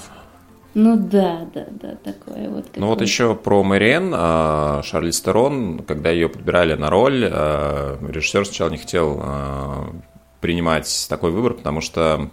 Ну 0.74 0.96
да, 0.96 1.46
да, 1.54 1.66
да, 1.70 1.96
такое 1.96 2.48
вот. 2.48 2.66
Ну 2.76 2.86
вот 2.86 3.02
еще 3.02 3.34
про 3.34 3.62
Мэриэн, 3.62 4.12
а, 4.14 4.82
Шарлиз 4.82 5.20
Терон, 5.20 5.80
когда 5.86 6.10
ее 6.10 6.28
подбирали 6.30 6.74
на 6.74 6.88
роль, 6.88 7.28
а, 7.30 7.98
режиссер 8.06 8.46
сначала 8.46 8.70
не 8.70 8.78
хотел 8.78 9.20
а, 9.22 9.92
принимать 10.42 11.06
такой 11.08 11.30
выбор, 11.30 11.54
потому 11.54 11.80
что 11.80 12.28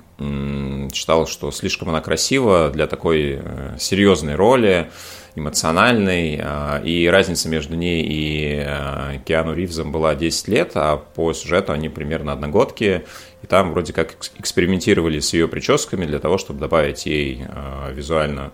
считал, 0.92 1.28
что 1.28 1.52
слишком 1.52 1.90
она 1.90 2.02
красива 2.02 2.70
для 2.70 2.88
такой 2.88 3.40
э, 3.42 3.78
серьезной 3.80 4.36
роли, 4.36 4.90
эмоциональной, 5.36 6.40
а, 6.42 6.82
и 6.84 7.08
разница 7.08 7.48
между 7.50 7.76
ней 7.76 8.04
и 8.04 8.64
а, 8.66 9.18
Киану 9.26 9.54
Ривзом 9.54 9.92
была 9.92 10.16
10 10.16 10.48
лет, 10.48 10.72
а 10.76 10.98
по 10.98 11.34
сюжету 11.34 11.72
они 11.72 11.88
примерно 11.88 12.34
одногодки, 12.34 13.06
и 13.42 13.48
там 13.48 13.72
вроде 13.72 13.94
как 13.94 14.14
экс- 14.16 14.32
экспериментировали 14.38 15.20
с 15.20 15.34
ее 15.34 15.48
прическами 15.48 16.06
для 16.06 16.20
того, 16.20 16.38
чтобы 16.38 16.60
добавить 16.60 17.06
ей 17.06 17.44
а, 17.48 17.92
визуально 17.92 18.52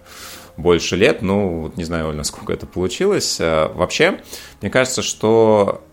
больше 0.57 0.95
лет. 0.95 1.21
Ну, 1.21 1.61
вот 1.61 1.77
не 1.77 1.83
знаю, 1.83 2.09
Оль, 2.09 2.15
насколько 2.15 2.53
это 2.53 2.65
получилось. 2.65 3.39
Вообще, 3.39 4.19
мне 4.61 4.69
кажется, 4.69 5.01
что... 5.01 5.83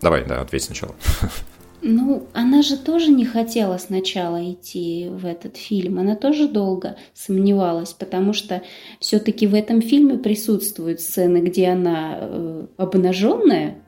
Давай, 0.00 0.24
да, 0.24 0.40
ответь 0.40 0.64
сначала. 0.64 0.94
Ну, 1.82 2.26
она 2.34 2.62
же 2.62 2.76
тоже 2.76 3.10
не 3.10 3.24
хотела 3.24 3.78
сначала 3.78 4.52
идти 4.52 5.08
в 5.10 5.24
этот 5.24 5.56
фильм. 5.56 5.98
Она 5.98 6.14
тоже 6.14 6.46
долго 6.46 6.96
сомневалась, 7.14 7.92
потому 7.92 8.34
что 8.34 8.62
все-таки 8.98 9.46
в 9.46 9.54
этом 9.54 9.80
фильме 9.80 10.18
присутствуют 10.18 11.00
сцены, 11.00 11.38
где 11.38 11.68
она 11.68 12.18
э, 12.20 12.66
обнаженная. 12.76 13.82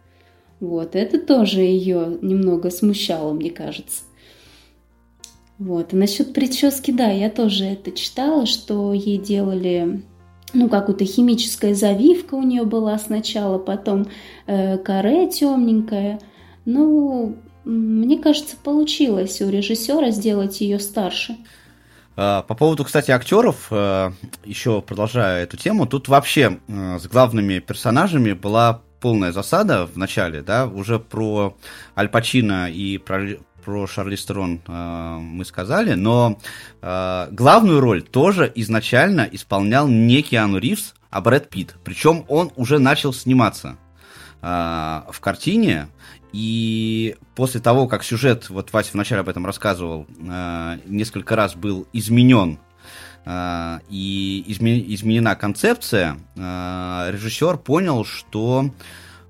Вот, 0.60 0.96
это 0.96 1.18
тоже 1.18 1.60
ее 1.60 2.18
немного 2.22 2.70
смущало, 2.70 3.32
мне 3.32 3.50
кажется. 3.50 4.04
Вот. 5.58 5.92
И 5.92 5.96
насчет 5.96 6.32
прически, 6.32 6.92
да, 6.92 7.10
я 7.10 7.28
тоже 7.28 7.64
это 7.64 7.92
читала, 7.92 8.46
что 8.46 8.94
ей 8.94 9.18
делали 9.18 10.02
ну, 10.54 10.68
какая-то 10.68 11.04
химическая 11.04 11.74
завивка 11.74 12.34
у 12.34 12.42
нее 12.42 12.64
была 12.64 12.98
сначала, 12.98 13.58
потом 13.58 14.06
э, 14.46 14.78
каре 14.78 15.28
темненькое. 15.28 16.20
Ну, 16.64 17.36
мне 17.64 18.18
кажется, 18.18 18.56
получилось 18.56 19.40
у 19.40 19.48
режиссера 19.48 20.10
сделать 20.10 20.60
ее 20.60 20.80
старше. 20.80 21.36
А, 22.16 22.42
По 22.42 22.54
поводу, 22.54 22.84
кстати, 22.84 23.10
актеров, 23.10 23.68
э, 23.70 24.10
еще 24.44 24.82
продолжая 24.82 25.44
эту 25.44 25.56
тему, 25.56 25.86
тут 25.86 26.08
вообще 26.08 26.58
э, 26.68 26.98
с 26.98 27.06
главными 27.06 27.58
персонажами 27.60 28.32
была 28.32 28.82
полная 29.00 29.32
засада 29.32 29.86
в 29.86 29.96
начале, 29.96 30.42
да, 30.42 30.66
уже 30.66 30.98
про 30.98 31.56
Аль 31.96 32.08
Пачино 32.08 32.70
и 32.70 32.98
про, 32.98 33.38
про 33.64 33.86
Шарлиз 33.86 34.24
Терон 34.24 34.60
э, 34.66 35.18
мы 35.20 35.44
сказали, 35.44 35.94
но 35.94 36.38
главную 36.80 37.80
роль 37.80 38.02
тоже 38.02 38.50
изначально 38.56 39.28
исполнял 39.30 39.88
не 39.88 40.22
Киану 40.22 40.58
Ривз, 40.58 40.94
а 41.10 41.20
Брэд 41.20 41.48
Питт. 41.48 41.76
Причем 41.84 42.24
он 42.28 42.50
уже 42.56 42.78
начал 42.78 43.12
сниматься 43.12 43.76
в 44.42 45.14
картине, 45.20 45.86
и 46.32 47.16
после 47.34 47.60
того, 47.60 47.86
как 47.86 48.02
сюжет, 48.02 48.48
вот 48.48 48.72
Вася 48.72 48.90
вначале 48.94 49.20
об 49.20 49.28
этом 49.28 49.44
рассказывал, 49.44 50.06
э, 50.18 50.78
несколько 50.86 51.36
раз 51.36 51.54
был 51.54 51.86
изменен 51.92 52.58
э, 53.24 53.78
и 53.90 54.44
изме- 54.48 54.82
изменена 54.94 55.34
концепция, 55.36 56.18
э, 56.34 57.10
режиссер 57.12 57.58
понял, 57.58 58.04
что 58.04 58.70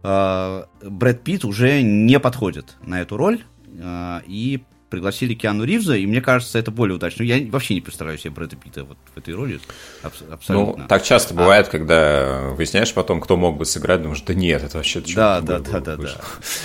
э, 0.02 0.64
Брэд 0.82 1.24
Питт 1.24 1.44
уже 1.44 1.82
не 1.82 2.20
подходит 2.20 2.76
на 2.86 3.00
эту 3.00 3.16
роль, 3.16 3.42
э, 3.66 4.20
и 4.26 4.62
пригласили 4.92 5.32
Киану 5.32 5.64
Ривза, 5.64 5.96
и 5.96 6.06
мне 6.06 6.20
кажется, 6.20 6.58
это 6.58 6.70
более 6.70 6.96
удачно. 6.96 7.22
Я 7.22 7.42
вообще 7.50 7.72
не 7.72 7.80
представляю 7.80 8.18
себе 8.18 8.30
Брэда 8.30 8.56
Питта 8.56 8.84
вот 8.84 8.98
в 9.14 9.18
этой 9.18 9.32
роли. 9.32 9.58
абс- 10.02 10.22
абсолютно. 10.30 10.82
Ну, 10.82 10.86
так 10.86 11.02
часто 11.02 11.32
бывает, 11.32 11.68
когда 11.68 12.50
выясняешь 12.50 12.92
потом, 12.92 13.22
кто 13.22 13.38
мог 13.38 13.56
бы 13.56 13.64
сыграть, 13.64 14.02
думаешь, 14.02 14.20
да 14.20 14.34
нет, 14.34 14.62
это 14.62 14.76
вообще... 14.76 15.02
Да, 15.14 15.40
да, 15.40 15.60
да, 15.60 15.80
да, 15.80 15.96
да. 15.96 16.20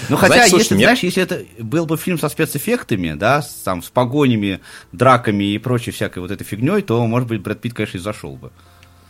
Ну, 0.10 0.18
хотя, 0.18 0.34
Знаете, 0.34 0.58
если, 0.58 0.76
знаешь, 0.76 1.00
если 1.00 1.24
это 1.24 1.46
был 1.58 1.86
бы 1.86 1.96
фильм 1.96 2.20
со 2.20 2.28
спецэффектами, 2.28 3.14
да, 3.14 3.42
с, 3.42 3.54
там, 3.64 3.82
с 3.82 3.90
погонями, 3.90 4.60
драками 4.92 5.46
и 5.46 5.58
прочей 5.58 5.92
всякой 5.92 6.20
вот 6.20 6.32
этой 6.32 6.44
фигней, 6.44 6.82
то, 6.82 7.08
может 7.08 7.30
быть, 7.30 7.42
Брэд 7.42 7.62
Питт, 7.62 7.74
конечно, 7.76 7.98
и 7.98 8.02
зашел 8.02 8.36
бы. 8.36 8.52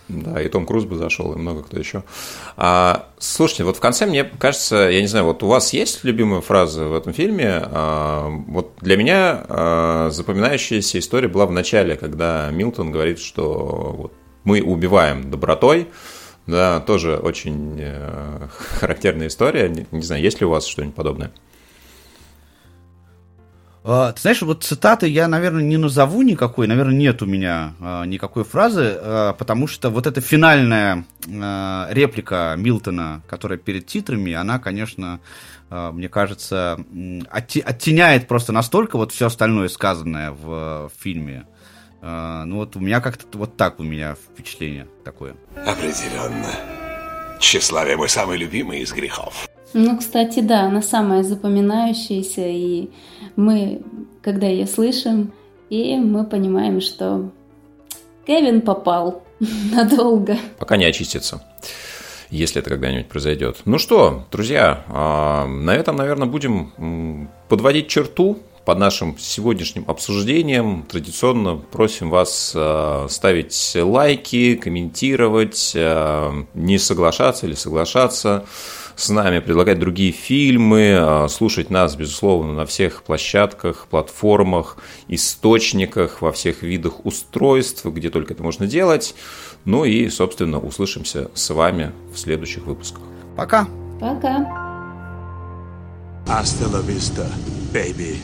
Да, 0.09 0.41
и 0.41 0.47
Том 0.47 0.65
Круз 0.65 0.85
бы 0.85 0.95
зашел, 0.95 1.33
и 1.33 1.37
много 1.37 1.63
кто 1.63 1.77
еще. 1.77 2.03
А, 2.55 3.09
слушайте, 3.19 3.65
вот 3.65 3.77
в 3.77 3.79
конце 3.81 4.05
мне 4.05 4.23
кажется, 4.23 4.89
я 4.89 5.01
не 5.01 5.07
знаю, 5.07 5.25
вот 5.25 5.43
у 5.43 5.47
вас 5.47 5.73
есть 5.73 6.03
любимая 6.03 6.39
фраза 6.39 6.85
в 6.85 6.95
этом 6.95 7.13
фильме? 7.13 7.61
А, 7.61 8.29
вот 8.47 8.73
для 8.79 8.95
меня 8.95 9.45
а, 9.49 10.09
запоминающаяся 10.11 10.99
история 10.99 11.27
была 11.27 11.45
в 11.45 11.51
начале, 11.51 11.97
когда 11.97 12.49
Милтон 12.51 12.91
говорит, 12.91 13.19
что 13.19 13.95
вот 13.97 14.13
мы 14.45 14.61
убиваем 14.61 15.29
добротой. 15.29 15.87
Да, 16.45 16.79
тоже 16.79 17.17
очень 17.17 17.75
э, 17.77 18.47
характерная 18.79 19.27
история. 19.27 19.67
Не, 19.67 19.85
не 19.91 20.01
знаю, 20.01 20.23
есть 20.23 20.39
ли 20.39 20.45
у 20.45 20.49
вас 20.49 20.65
что-нибудь 20.65 20.95
подобное? 20.95 21.31
А, 23.89 24.11
Ты 24.11 24.19
знаешь, 24.19 24.41
вот 24.41 24.65
цитаты 24.65 25.07
я, 25.07 25.29
наверное, 25.29 25.63
не 25.63 25.77
назову 25.77 26.21
никакой, 26.21 26.67
наверное, 26.67 26.93
нет 26.93 27.21
у 27.21 27.25
меня 27.25 27.73
а, 27.79 28.03
никакой 28.03 28.43
фразы, 28.43 28.97
а, 28.99 29.31
потому 29.31 29.65
что 29.65 29.89
вот 29.89 30.05
эта 30.05 30.19
финальная 30.19 31.05
реплика 31.25 32.55
Милтона, 32.57 33.21
которая 33.27 33.57
перед 33.57 33.85
титрами, 33.85 34.31
она, 34.33 34.59
конечно, 34.59 35.19
мне 35.69 36.07
кажется, 36.07 36.79
оттеняет 37.29 38.29
просто 38.29 38.53
настолько 38.53 38.97
вот 38.97 39.11
все 39.11 39.25
остальное 39.25 39.67
сказанное 39.67 40.31
в, 40.31 40.89
фильме. 40.97 41.45
Ну 42.01 42.55
вот 42.55 42.77
у 42.77 42.79
меня 42.79 43.01
как-то 43.01 43.37
вот 43.37 43.57
так 43.57 43.81
у 43.81 43.83
меня 43.83 44.15
впечатление 44.15 44.87
такое. 45.03 45.35
Определенно. 45.65 46.47
Тщеславие 47.41 47.97
мой 47.97 48.07
самый 48.07 48.37
любимый 48.37 48.79
из 48.79 48.93
грехов. 48.93 49.49
Ну, 49.73 49.97
кстати, 49.97 50.39
да, 50.39 50.63
она 50.63 50.81
самая 50.81 51.23
запоминающаяся, 51.23 52.47
и 52.47 52.89
мы, 53.35 53.81
когда 54.21 54.47
ее 54.47 54.65
слышим, 54.67 55.33
и 55.69 55.97
мы 55.97 56.25
понимаем, 56.25 56.81
что 56.81 57.29
Кевин 58.25 58.61
попал 58.61 59.23
надолго. 59.71 60.37
Пока 60.59 60.77
не 60.77 60.85
очистится 60.85 61.41
если 62.29 62.59
это 62.59 62.69
когда-нибудь 62.69 63.07
произойдет. 63.07 63.59
Ну 63.63 63.77
что, 63.77 64.25
друзья, 64.31 64.83
а, 64.89 65.45
на 65.45 65.73
этом, 65.73 65.95
наверное, 65.95 66.27
будем 66.27 67.29
подводить 67.47 67.87
черту 67.87 68.39
под 68.65 68.79
нашим 68.79 69.17
сегодняшним 69.17 69.85
обсуждением. 69.87 70.83
Традиционно 70.83 71.55
просим 71.55 72.09
вас 72.09 72.51
а, 72.53 73.07
ставить 73.09 73.77
лайки, 73.79 74.55
комментировать, 74.55 75.71
а, 75.75 76.33
не 76.53 76.77
соглашаться 76.77 77.45
или 77.45 77.53
соглашаться 77.53 78.45
с 78.97 79.09
нами, 79.09 79.39
предлагать 79.39 79.79
другие 79.79 80.11
фильмы, 80.11 81.27
слушать 81.29 81.69
нас, 81.69 81.95
безусловно, 81.95 82.53
на 82.53 82.65
всех 82.65 83.03
площадках, 83.03 83.87
платформах, 83.89 84.77
источниках, 85.07 86.21
во 86.21 86.31
всех 86.31 86.63
видах 86.63 87.05
устройств, 87.05 87.85
где 87.85 88.09
только 88.09 88.33
это 88.33 88.41
можно 88.41 88.65
делать. 88.65 89.13
Ну 89.65 89.85
и, 89.85 90.09
собственно, 90.09 90.59
услышимся 90.59 91.29
с 91.35 91.49
вами 91.51 91.91
в 92.11 92.17
следующих 92.17 92.65
выпусках. 92.65 93.03
Пока. 93.35 93.67
Пока. 94.01 94.65
Hasta 96.25 96.67
la 96.67 96.81
vista, 96.81 97.25
baby. 97.71 98.17